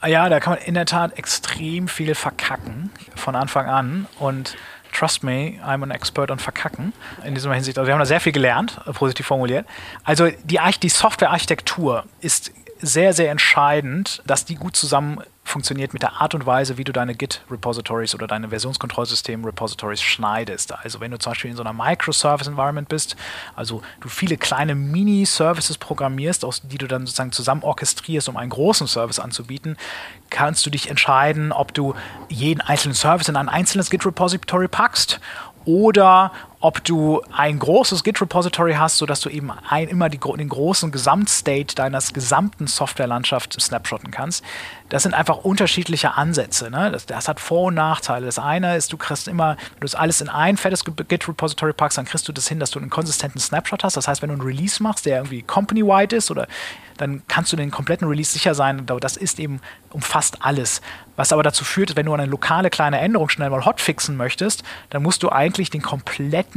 Ah 0.00 0.08
ja, 0.08 0.28
da 0.30 0.40
kann 0.40 0.54
man 0.54 0.62
in 0.62 0.74
der 0.74 0.86
Tat 0.86 1.18
extrem 1.18 1.86
viel 1.86 2.14
verkacken 2.14 2.90
von 3.14 3.36
Anfang 3.36 3.68
an 3.68 4.06
und 4.18 4.56
trust 4.92 5.22
me, 5.24 5.58
I'm 5.64 5.82
an 5.82 5.90
expert 5.90 6.30
on 6.30 6.38
Verkacken 6.38 6.92
in 7.24 7.34
dieser 7.34 7.52
Hinsicht. 7.52 7.78
Also 7.78 7.86
wir 7.88 7.94
haben 7.94 8.00
da 8.00 8.06
sehr 8.06 8.20
viel 8.20 8.32
gelernt, 8.32 8.80
positiv 8.94 9.26
formuliert. 9.26 9.66
Also 10.04 10.28
die, 10.44 10.60
die 10.82 10.88
Softwarearchitektur 10.88 12.04
ist 12.20 12.52
sehr, 12.82 13.12
sehr 13.12 13.30
entscheidend, 13.30 14.22
dass 14.26 14.44
die 14.44 14.56
gut 14.56 14.76
zusammen 14.76 15.22
funktioniert 15.44 15.92
mit 15.92 16.02
der 16.02 16.20
Art 16.20 16.34
und 16.34 16.46
Weise, 16.46 16.78
wie 16.78 16.84
du 16.84 16.92
deine 16.92 17.14
Git-Repositories 17.14 18.14
oder 18.14 18.26
deine 18.26 18.48
Versionskontrollsystem-Repositories 18.48 20.00
schneidest. 20.00 20.72
Also 20.72 21.00
wenn 21.00 21.10
du 21.10 21.18
zum 21.18 21.32
Beispiel 21.32 21.50
in 21.50 21.56
so 21.56 21.62
einer 21.62 21.72
Microservice-Environment 21.72 22.88
bist, 22.88 23.16
also 23.56 23.82
du 24.00 24.08
viele 24.08 24.36
kleine 24.36 24.74
Mini-Services 24.74 25.78
programmierst, 25.78 26.44
aus 26.44 26.62
die 26.62 26.78
du 26.78 26.86
dann 26.86 27.06
sozusagen 27.06 27.32
zusammen 27.32 27.62
orchestrierst, 27.62 28.28
um 28.28 28.36
einen 28.36 28.50
großen 28.50 28.86
Service 28.86 29.18
anzubieten, 29.18 29.76
kannst 30.30 30.64
du 30.66 30.70
dich 30.70 30.90
entscheiden, 30.90 31.52
ob 31.52 31.74
du 31.74 31.94
jeden 32.28 32.60
einzelnen 32.60 32.94
Service 32.94 33.28
in 33.28 33.36
ein 33.36 33.48
einzelnes 33.48 33.90
Git-Repository 33.90 34.68
packst 34.68 35.20
oder 35.64 36.32
ob 36.62 36.84
du 36.84 37.20
ein 37.36 37.58
großes 37.58 38.04
Git-Repository 38.04 38.74
hast, 38.74 38.98
sodass 38.98 39.20
du 39.20 39.28
eben 39.28 39.50
ein, 39.68 39.88
immer 39.88 40.08
die, 40.08 40.18
den 40.18 40.48
großen 40.48 40.92
Gesamtstate 40.92 41.74
deines 41.74 42.12
gesamten 42.12 42.68
Softwarelandschaft 42.68 43.60
snapshotten 43.60 44.12
kannst. 44.12 44.44
Das 44.88 45.02
sind 45.02 45.12
einfach 45.12 45.38
unterschiedliche 45.38 46.14
Ansätze. 46.14 46.70
Ne? 46.70 46.92
Das, 46.92 47.06
das, 47.06 47.26
hat 47.26 47.40
Vor- 47.40 47.64
und 47.64 47.74
Nachteile. 47.74 48.26
Das 48.26 48.38
eine 48.38 48.76
ist, 48.76 48.92
du 48.92 48.96
kriegst 48.96 49.26
immer, 49.26 49.56
wenn 49.56 49.80
du 49.80 49.86
das 49.86 49.96
alles 49.96 50.20
in 50.20 50.28
ein 50.28 50.56
fettes 50.56 50.84
Git-Repository 50.84 51.72
packst, 51.72 51.98
dann 51.98 52.04
kriegst 52.04 52.28
du 52.28 52.32
das 52.32 52.46
hin, 52.46 52.60
dass 52.60 52.70
du 52.70 52.78
einen 52.78 52.90
konsistenten 52.90 53.40
Snapshot 53.40 53.82
hast. 53.82 53.96
Das 53.96 54.06
heißt, 54.06 54.22
wenn 54.22 54.28
du 54.28 54.34
einen 54.34 54.42
Release 54.42 54.80
machst, 54.80 55.04
der 55.04 55.16
irgendwie 55.16 55.42
company-wide 55.42 56.14
ist 56.14 56.30
oder 56.30 56.46
dann 56.98 57.22
kannst 57.26 57.52
du 57.52 57.56
den 57.56 57.70
kompletten 57.70 58.06
Release 58.06 58.32
sicher 58.32 58.54
sein. 58.54 58.86
Das 58.86 59.16
ist 59.16 59.40
eben 59.40 59.60
umfasst 59.90 60.38
alles. 60.40 60.80
Was 61.16 61.32
aber 61.32 61.42
dazu 61.42 61.64
führt, 61.64 61.96
wenn 61.96 62.06
du 62.06 62.14
eine 62.14 62.26
lokale 62.26 62.70
kleine 62.70 62.98
Änderung 62.98 63.28
schnell 63.28 63.50
mal 63.50 63.64
hotfixen 63.64 64.16
möchtest, 64.16 64.62
dann 64.90 65.02
musst 65.02 65.22
du 65.22 65.30
eigentlich 65.30 65.70
den 65.70 65.82
kompletten, 65.82 66.51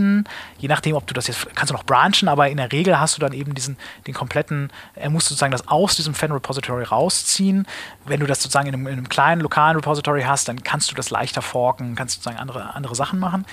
je 0.57 0.67
nachdem, 0.67 0.95
ob 0.95 1.07
du 1.07 1.13
das 1.13 1.27
jetzt, 1.27 1.47
kannst 1.55 1.71
du 1.71 1.75
noch 1.75 1.83
branchen, 1.83 2.27
aber 2.27 2.49
in 2.49 2.57
der 2.57 2.71
Regel 2.71 2.99
hast 2.99 3.17
du 3.17 3.21
dann 3.21 3.33
eben 3.33 3.53
diesen, 3.53 3.77
den 4.07 4.13
kompletten, 4.13 4.71
er 4.95 5.09
muss 5.09 5.25
sozusagen 5.25 5.51
das 5.51 5.67
aus 5.67 5.95
diesem 5.95 6.13
Fan-Repository 6.13 6.83
rausziehen. 6.83 7.67
Wenn 8.05 8.19
du 8.19 8.25
das 8.25 8.41
sozusagen 8.41 8.67
in 8.67 8.73
einem, 8.73 8.87
in 8.87 8.93
einem, 8.93 9.09
kleinen 9.09 9.41
lokalen 9.41 9.75
Repository 9.75 10.23
hast, 10.23 10.47
dann 10.47 10.63
kannst 10.63 10.91
du 10.91 10.95
das 10.95 11.09
leichter 11.09 11.41
forken, 11.41 11.95
kannst 11.95 12.15
sozusagen 12.15 12.37
andere, 12.37 12.75
andere 12.75 12.95
Sachen 12.95 13.19
machen. 13.19 13.45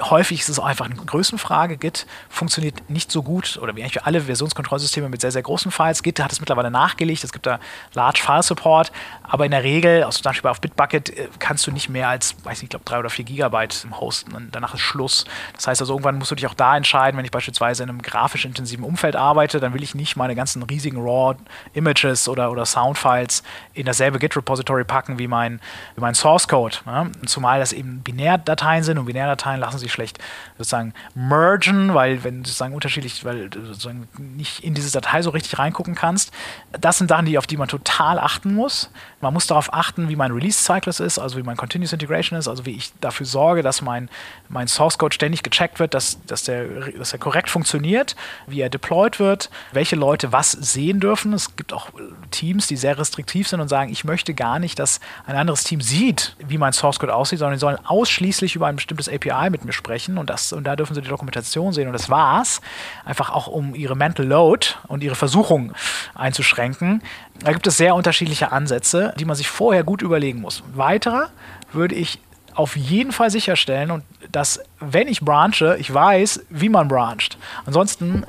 Häufig 0.00 0.40
ist 0.40 0.48
es 0.48 0.58
auch 0.58 0.64
einfach 0.64 0.86
eine 0.86 0.94
Größenfrage. 0.94 1.76
Git 1.76 2.06
funktioniert 2.28 2.88
nicht 2.88 3.12
so 3.12 3.22
gut, 3.22 3.58
oder 3.60 3.76
wie 3.76 3.82
eigentlich 3.82 4.04
alle 4.04 4.22
Versionskontrollsysteme 4.22 5.08
mit 5.08 5.20
sehr, 5.20 5.32
sehr 5.32 5.42
großen 5.42 5.70
Files. 5.70 6.02
Git 6.02 6.18
hat 6.18 6.32
es 6.32 6.40
mittlerweile 6.40 6.70
nachgelegt, 6.70 7.24
es 7.24 7.32
gibt 7.32 7.46
da 7.46 7.60
Large 7.94 8.20
File 8.22 8.42
Support, 8.42 8.90
aber 9.22 9.44
in 9.44 9.50
der 9.50 9.62
Regel, 9.62 10.04
also 10.04 10.22
zum 10.22 10.30
Beispiel 10.30 10.50
auf 10.50 10.60
Bitbucket, 10.60 11.10
äh, 11.10 11.28
kannst 11.38 11.66
du 11.66 11.72
nicht 11.72 11.90
mehr 11.90 12.08
als, 12.08 12.34
weiß 12.42 12.58
nicht, 12.58 12.64
ich 12.64 12.70
glaube, 12.70 12.84
drei 12.86 12.98
oder 12.98 13.10
vier 13.10 13.26
Gigabyte 13.26 13.86
hosten 14.00 14.34
und 14.34 14.54
danach 14.54 14.72
ist 14.74 14.80
Schluss. 14.80 15.26
Das 15.54 15.66
heißt 15.66 15.82
Also 15.82 15.92
irgendwann 15.92 16.16
musst 16.16 16.30
du 16.30 16.36
dich 16.36 16.46
auch 16.46 16.54
da 16.54 16.74
entscheiden, 16.76 17.18
wenn 17.18 17.24
ich 17.24 17.30
beispielsweise 17.30 17.82
in 17.82 17.90
einem 17.90 18.00
grafisch 18.00 18.46
intensiven 18.46 18.84
Umfeld 18.84 19.14
arbeite, 19.14 19.60
dann 19.60 19.74
will 19.74 19.82
ich 19.82 19.94
nicht 19.94 20.16
meine 20.16 20.34
ganzen 20.34 20.62
riesigen 20.62 21.02
RAW-Images 21.02 22.28
oder, 22.28 22.50
oder 22.50 22.64
Soundfiles 22.64 23.42
in 23.74 23.84
dasselbe 23.84 24.18
Git-Repository 24.18 24.84
packen 24.84 25.18
wie 25.18 25.28
mein, 25.28 25.60
wie 25.96 26.00
mein 26.00 26.14
Source-Code. 26.14 26.78
Ja? 26.86 27.06
Zumal 27.26 27.60
das 27.60 27.72
eben 27.72 28.00
Binärdateien 28.02 28.84
sind 28.84 28.98
und 28.98 29.04
Binärdateien 29.04 29.60
lassen 29.60 29.81
sich 29.82 29.92
schlecht 29.92 30.18
sozusagen 30.58 30.94
mergen, 31.14 31.94
weil 31.94 32.24
wenn 32.24 32.44
sozusagen 32.44 32.74
unterschiedlich, 32.74 33.24
weil 33.24 33.48
du 33.48 33.64
sozusagen 33.66 34.08
nicht 34.18 34.64
in 34.64 34.74
diese 34.74 34.92
Datei 34.92 35.22
so 35.22 35.30
richtig 35.30 35.58
reingucken 35.58 35.94
kannst. 35.94 36.32
Das 36.72 36.98
sind 36.98 37.08
Sachen, 37.08 37.26
die, 37.26 37.38
auf 37.38 37.46
die 37.46 37.56
man 37.56 37.68
total 37.68 38.18
achten 38.18 38.54
muss. 38.54 38.90
Man 39.20 39.32
muss 39.32 39.46
darauf 39.46 39.72
achten, 39.72 40.08
wie 40.08 40.16
mein 40.16 40.32
Release-Cyclus 40.32 41.00
ist, 41.00 41.18
also 41.18 41.36
wie 41.36 41.42
mein 41.42 41.56
Continuous 41.56 41.92
Integration 41.92 42.38
ist, 42.38 42.48
also 42.48 42.66
wie 42.66 42.72
ich 42.72 42.92
dafür 43.00 43.26
sorge, 43.26 43.62
dass 43.62 43.82
mein, 43.82 44.08
mein 44.48 44.68
Source-Code 44.68 45.14
ständig 45.14 45.42
gecheckt 45.42 45.78
wird, 45.78 45.94
dass, 45.94 46.18
dass, 46.26 46.44
der, 46.44 46.66
dass 46.98 47.12
er 47.12 47.18
korrekt 47.18 47.50
funktioniert, 47.50 48.16
wie 48.46 48.60
er 48.60 48.68
deployed 48.68 49.20
wird, 49.20 49.50
welche 49.72 49.96
Leute 49.96 50.32
was 50.32 50.52
sehen 50.52 51.00
dürfen. 51.00 51.32
Es 51.32 51.54
gibt 51.56 51.72
auch 51.72 51.90
Teams, 52.30 52.66
die 52.66 52.76
sehr 52.76 52.98
restriktiv 52.98 53.48
sind 53.48 53.60
und 53.60 53.68
sagen, 53.68 53.90
ich 53.90 54.04
möchte 54.04 54.34
gar 54.34 54.58
nicht, 54.58 54.78
dass 54.78 55.00
ein 55.26 55.36
anderes 55.36 55.64
Team 55.64 55.80
sieht, 55.80 56.36
wie 56.38 56.58
mein 56.58 56.72
Source-Code 56.72 57.14
aussieht, 57.14 57.38
sondern 57.38 57.54
die 57.54 57.60
sollen 57.60 57.78
ausschließlich 57.84 58.56
über 58.56 58.66
ein 58.66 58.76
bestimmtes 58.76 59.08
API 59.08 59.50
mit 59.50 59.64
mir 59.64 59.71
sprechen 59.72 60.18
und, 60.18 60.30
das, 60.30 60.52
und 60.52 60.64
da 60.64 60.76
dürfen 60.76 60.94
sie 60.94 61.02
die 61.02 61.08
Dokumentation 61.08 61.72
sehen 61.72 61.86
und 61.86 61.92
das 61.92 62.10
war's. 62.10 62.60
Einfach 63.04 63.30
auch, 63.30 63.46
um 63.46 63.74
ihre 63.74 63.96
Mental 63.96 64.26
Load 64.26 64.68
und 64.88 65.02
ihre 65.02 65.14
Versuchung 65.14 65.72
einzuschränken. 66.14 67.02
Da 67.40 67.52
gibt 67.52 67.66
es 67.66 67.76
sehr 67.76 67.94
unterschiedliche 67.94 68.52
Ansätze, 68.52 69.14
die 69.18 69.24
man 69.24 69.36
sich 69.36 69.48
vorher 69.48 69.84
gut 69.84 70.02
überlegen 70.02 70.40
muss. 70.40 70.62
Weiterer 70.74 71.30
würde 71.72 71.94
ich 71.94 72.20
auf 72.54 72.76
jeden 72.76 73.12
Fall 73.12 73.30
sicherstellen 73.30 73.90
und 73.90 74.04
dass, 74.30 74.60
wenn 74.78 75.08
ich 75.08 75.20
branche, 75.20 75.76
ich 75.78 75.92
weiß, 75.92 76.44
wie 76.50 76.68
man 76.68 76.88
brancht. 76.88 77.38
Ansonsten, 77.64 78.26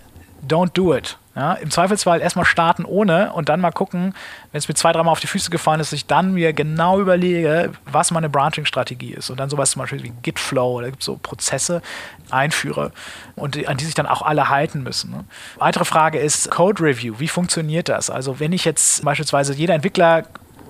don't 0.47 0.71
do 0.73 0.95
it. 0.95 1.17
Ja, 1.35 1.53
Im 1.53 1.71
Zweifelsfall 1.71 2.21
erstmal 2.21 2.45
starten 2.45 2.85
ohne 2.85 3.33
und 3.33 3.49
dann 3.49 3.59
mal 3.59 3.71
gucken, 3.71 4.13
wenn 4.51 4.59
es 4.59 4.67
mir 4.67 4.75
zwei, 4.75 4.91
dreimal 4.91 5.11
auf 5.11 5.19
die 5.19 5.25
Füße 5.25 5.49
gefallen 5.49 5.79
ist, 5.79 5.91
dass 5.91 5.97
ich 5.97 6.05
dann 6.05 6.33
mir 6.35 6.53
genau 6.53 6.99
überlege, 6.99 7.71
was 7.85 8.11
meine 8.11 8.29
Branching-Strategie 8.29 9.13
ist. 9.13 9.31
Und 9.31 9.39
dann 9.39 9.49
sowas 9.49 9.71
zum 9.71 9.81
Beispiel 9.81 10.03
wie 10.03 10.13
Gitflow, 10.21 10.81
es 10.81 10.93
so 10.99 11.17
Prozesse, 11.17 11.81
einführe 12.29 12.91
und 13.35 13.67
an 13.67 13.77
die 13.77 13.85
sich 13.85 13.95
dann 13.95 14.05
auch 14.05 14.21
alle 14.21 14.49
halten 14.49 14.83
müssen. 14.83 15.09
Ne? 15.09 15.25
Weitere 15.57 15.85
Frage 15.85 16.19
ist 16.19 16.51
Code 16.51 16.83
Review. 16.83 17.15
Wie 17.17 17.27
funktioniert 17.27 17.89
das? 17.89 18.11
Also 18.11 18.39
wenn 18.39 18.53
ich 18.53 18.63
jetzt 18.63 19.03
beispielsweise 19.03 19.53
jeder 19.53 19.73
Entwickler 19.73 20.25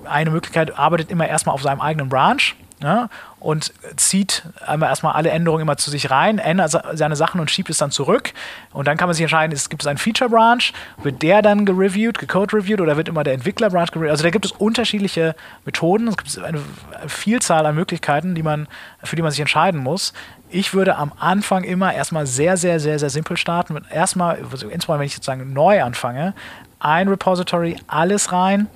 eine 0.05 0.31
Möglichkeit 0.31 0.77
arbeitet 0.77 1.11
immer 1.11 1.27
erstmal 1.27 1.55
auf 1.55 1.61
seinem 1.61 1.81
eigenen 1.81 2.07
Branch 2.07 2.41
ja, 2.83 3.07
und 3.39 3.73
zieht 3.95 4.43
einmal 4.65 4.89
erstmal 4.89 5.13
alle 5.13 5.29
Änderungen 5.29 5.61
immer 5.61 5.77
zu 5.77 5.89
sich 5.89 6.11
rein, 6.11 6.37
ändert 6.37 6.71
seine 6.93 7.15
Sachen 7.15 7.39
und 7.39 7.49
schiebt 7.49 7.69
es 7.69 7.77
dann 7.77 7.91
zurück. 7.91 8.33
Und 8.73 8.87
dann 8.87 8.97
kann 8.97 9.07
man 9.07 9.13
sich 9.13 9.23
entscheiden, 9.23 9.53
es 9.53 9.69
gibt 9.69 9.87
einen 9.87 9.97
Feature-Branch, 9.97 10.73
wird 11.01 11.21
der 11.21 11.41
dann 11.41 11.65
gereviewt, 11.65 12.19
gecode-reviewt 12.19 12.81
oder 12.81 12.97
wird 12.97 13.07
immer 13.07 13.23
der 13.23 13.33
Entwickler-Branch 13.33 13.87
gereviewt? 13.87 14.11
Also 14.11 14.23
da 14.23 14.29
gibt 14.31 14.45
es 14.45 14.51
unterschiedliche 14.51 15.33
Methoden, 15.65 16.09
es 16.09 16.17
gibt 16.17 16.37
eine 16.43 16.59
Vielzahl 17.07 17.65
an 17.65 17.75
Möglichkeiten, 17.75 18.35
die 18.35 18.43
man, 18.43 18.67
für 19.01 19.15
die 19.15 19.21
man 19.21 19.31
sich 19.31 19.39
entscheiden 19.39 19.79
muss. 19.79 20.13
Ich 20.49 20.73
würde 20.73 20.97
am 20.97 21.13
Anfang 21.17 21.63
immer 21.63 21.93
erstmal 21.93 22.27
sehr, 22.27 22.57
sehr, 22.57 22.81
sehr, 22.81 22.99
sehr 22.99 23.09
simpel 23.09 23.37
starten. 23.37 23.81
Erstmal, 23.91 24.39
also 24.51 24.67
insbesondere 24.67 24.99
wenn 24.99 25.07
ich 25.07 25.15
sozusagen 25.15 25.53
neu 25.53 25.81
anfange, 25.81 26.33
ein 26.79 27.07
Repository, 27.07 27.77
alles 27.87 28.33
rein, 28.33 28.67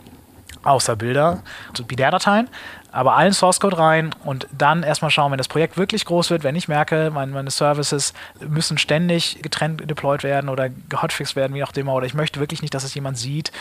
außer 0.63 0.95
Bilder, 0.95 1.43
also 1.69 1.83
Binärdateien, 1.83 2.49
aber 2.97 3.15
allen 3.15 3.31
Source 3.31 3.59
Code 3.59 3.77
rein 3.77 4.09
und 4.25 4.47
dann 4.51 4.81
erstmal 4.81 5.11
schauen, 5.11 5.31
wenn 5.31 5.37
das 5.37 5.47
Projekt 5.47 5.77
wirklich 5.77 6.03
groß 6.03 6.31
wird, 6.31 6.43
wenn 6.43 6.55
ich 6.55 6.67
merke, 6.67 7.11
meine, 7.13 7.31
meine 7.31 7.51
Services 7.51 8.11
müssen 8.39 8.79
ständig 8.79 9.39
getrennt 9.43 9.87
deployed 9.87 10.23
werden 10.23 10.49
oder 10.49 10.69
gehotfixed 10.89 11.35
werden, 11.35 11.53
wie 11.53 11.63
auch 11.63 11.71
immer, 11.73 11.93
oder 11.93 12.07
ich 12.07 12.15
möchte 12.15 12.39
wirklich 12.39 12.63
nicht, 12.63 12.73
dass 12.73 12.83
es 12.83 12.95
jemand 12.95 13.19
sieht, 13.19 13.51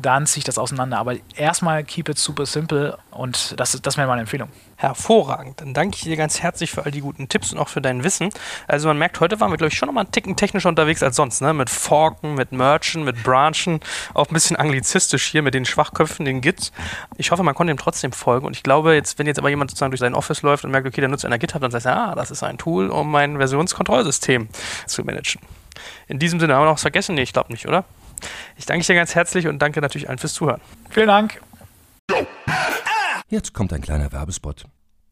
dann 0.00 0.26
ziehe 0.26 0.38
ich 0.38 0.44
das 0.44 0.58
auseinander. 0.58 0.98
Aber 0.98 1.14
erstmal 1.36 1.84
keep 1.84 2.08
it 2.08 2.18
super 2.18 2.46
simple 2.46 2.98
und 3.10 3.58
das, 3.58 3.80
das 3.80 3.96
wäre 3.96 4.06
meine 4.06 4.22
Empfehlung. 4.22 4.48
Hervorragend. 4.76 5.60
Dann 5.60 5.72
danke 5.72 5.96
ich 5.96 6.02
dir 6.02 6.16
ganz 6.16 6.42
herzlich 6.42 6.70
für 6.70 6.84
all 6.84 6.90
die 6.90 7.00
guten 7.00 7.28
Tipps 7.28 7.52
und 7.52 7.58
auch 7.58 7.68
für 7.68 7.80
dein 7.80 8.04
Wissen. 8.04 8.28
Also 8.66 8.88
man 8.88 8.98
merkt, 8.98 9.20
heute 9.20 9.40
waren 9.40 9.50
wir, 9.50 9.56
glaube 9.56 9.72
ich, 9.72 9.78
schon 9.78 9.86
noch 9.86 9.94
mal 9.94 10.02
einen 10.02 10.12
Ticken 10.12 10.36
technischer 10.36 10.68
unterwegs 10.68 11.02
als 11.02 11.16
sonst. 11.16 11.40
Ne? 11.40 11.54
Mit 11.54 11.70
Forken, 11.70 12.34
mit 12.34 12.52
Merchen, 12.52 13.04
mit 13.04 13.22
Branchen, 13.22 13.80
auch 14.12 14.28
ein 14.28 14.34
bisschen 14.34 14.56
anglizistisch 14.56 15.26
hier 15.26 15.40
mit 15.40 15.54
den 15.54 15.64
Schwachköpfen, 15.64 16.26
den 16.26 16.42
Gits. 16.42 16.72
Ich 17.16 17.30
hoffe, 17.30 17.42
man 17.42 17.54
konnte 17.54 17.72
ihm 17.72 17.78
trotzdem 17.78 18.12
folgen. 18.12 18.46
Und 18.46 18.54
ich 18.54 18.62
glaube, 18.62 18.94
jetzt, 18.94 19.18
wenn 19.18 19.26
jetzt 19.26 19.38
aber 19.38 19.48
jemand 19.48 19.70
sozusagen 19.70 19.92
durch 19.92 20.00
sein 20.00 20.14
Office 20.14 20.42
läuft 20.42 20.64
und 20.64 20.72
merkt, 20.72 20.86
okay, 20.86 21.00
der 21.00 21.08
nutzt 21.08 21.24
einer 21.24 21.38
GitHub, 21.38 21.62
dann 21.62 21.70
sagt 21.70 21.86
er, 21.86 21.96
ah, 21.96 22.14
das 22.14 22.30
ist 22.30 22.42
ein 22.42 22.58
Tool, 22.58 22.90
um 22.90 23.10
mein 23.10 23.38
Versionskontrollsystem 23.38 24.48
zu 24.86 25.04
managen. 25.04 25.40
In 26.06 26.18
diesem 26.18 26.38
Sinne 26.38 26.54
haben 26.54 26.62
wir 26.62 26.66
noch 26.66 26.74
was 26.74 26.82
vergessen? 26.82 27.14
Nee, 27.14 27.22
ich 27.22 27.32
glaube 27.32 27.50
nicht, 27.50 27.66
oder? 27.66 27.84
Ich 28.56 28.66
danke 28.66 28.84
dir 28.86 28.94
ganz 28.94 29.14
herzlich 29.14 29.46
und 29.46 29.58
danke 29.58 29.80
natürlich 29.80 30.08
allen 30.08 30.18
fürs 30.18 30.34
Zuhören. 30.34 30.60
Vielen 30.90 31.08
Dank. 31.08 31.40
Jetzt 33.28 33.52
kommt 33.52 33.72
ein 33.72 33.80
kleiner 33.80 34.12
Werbespot. 34.12 34.64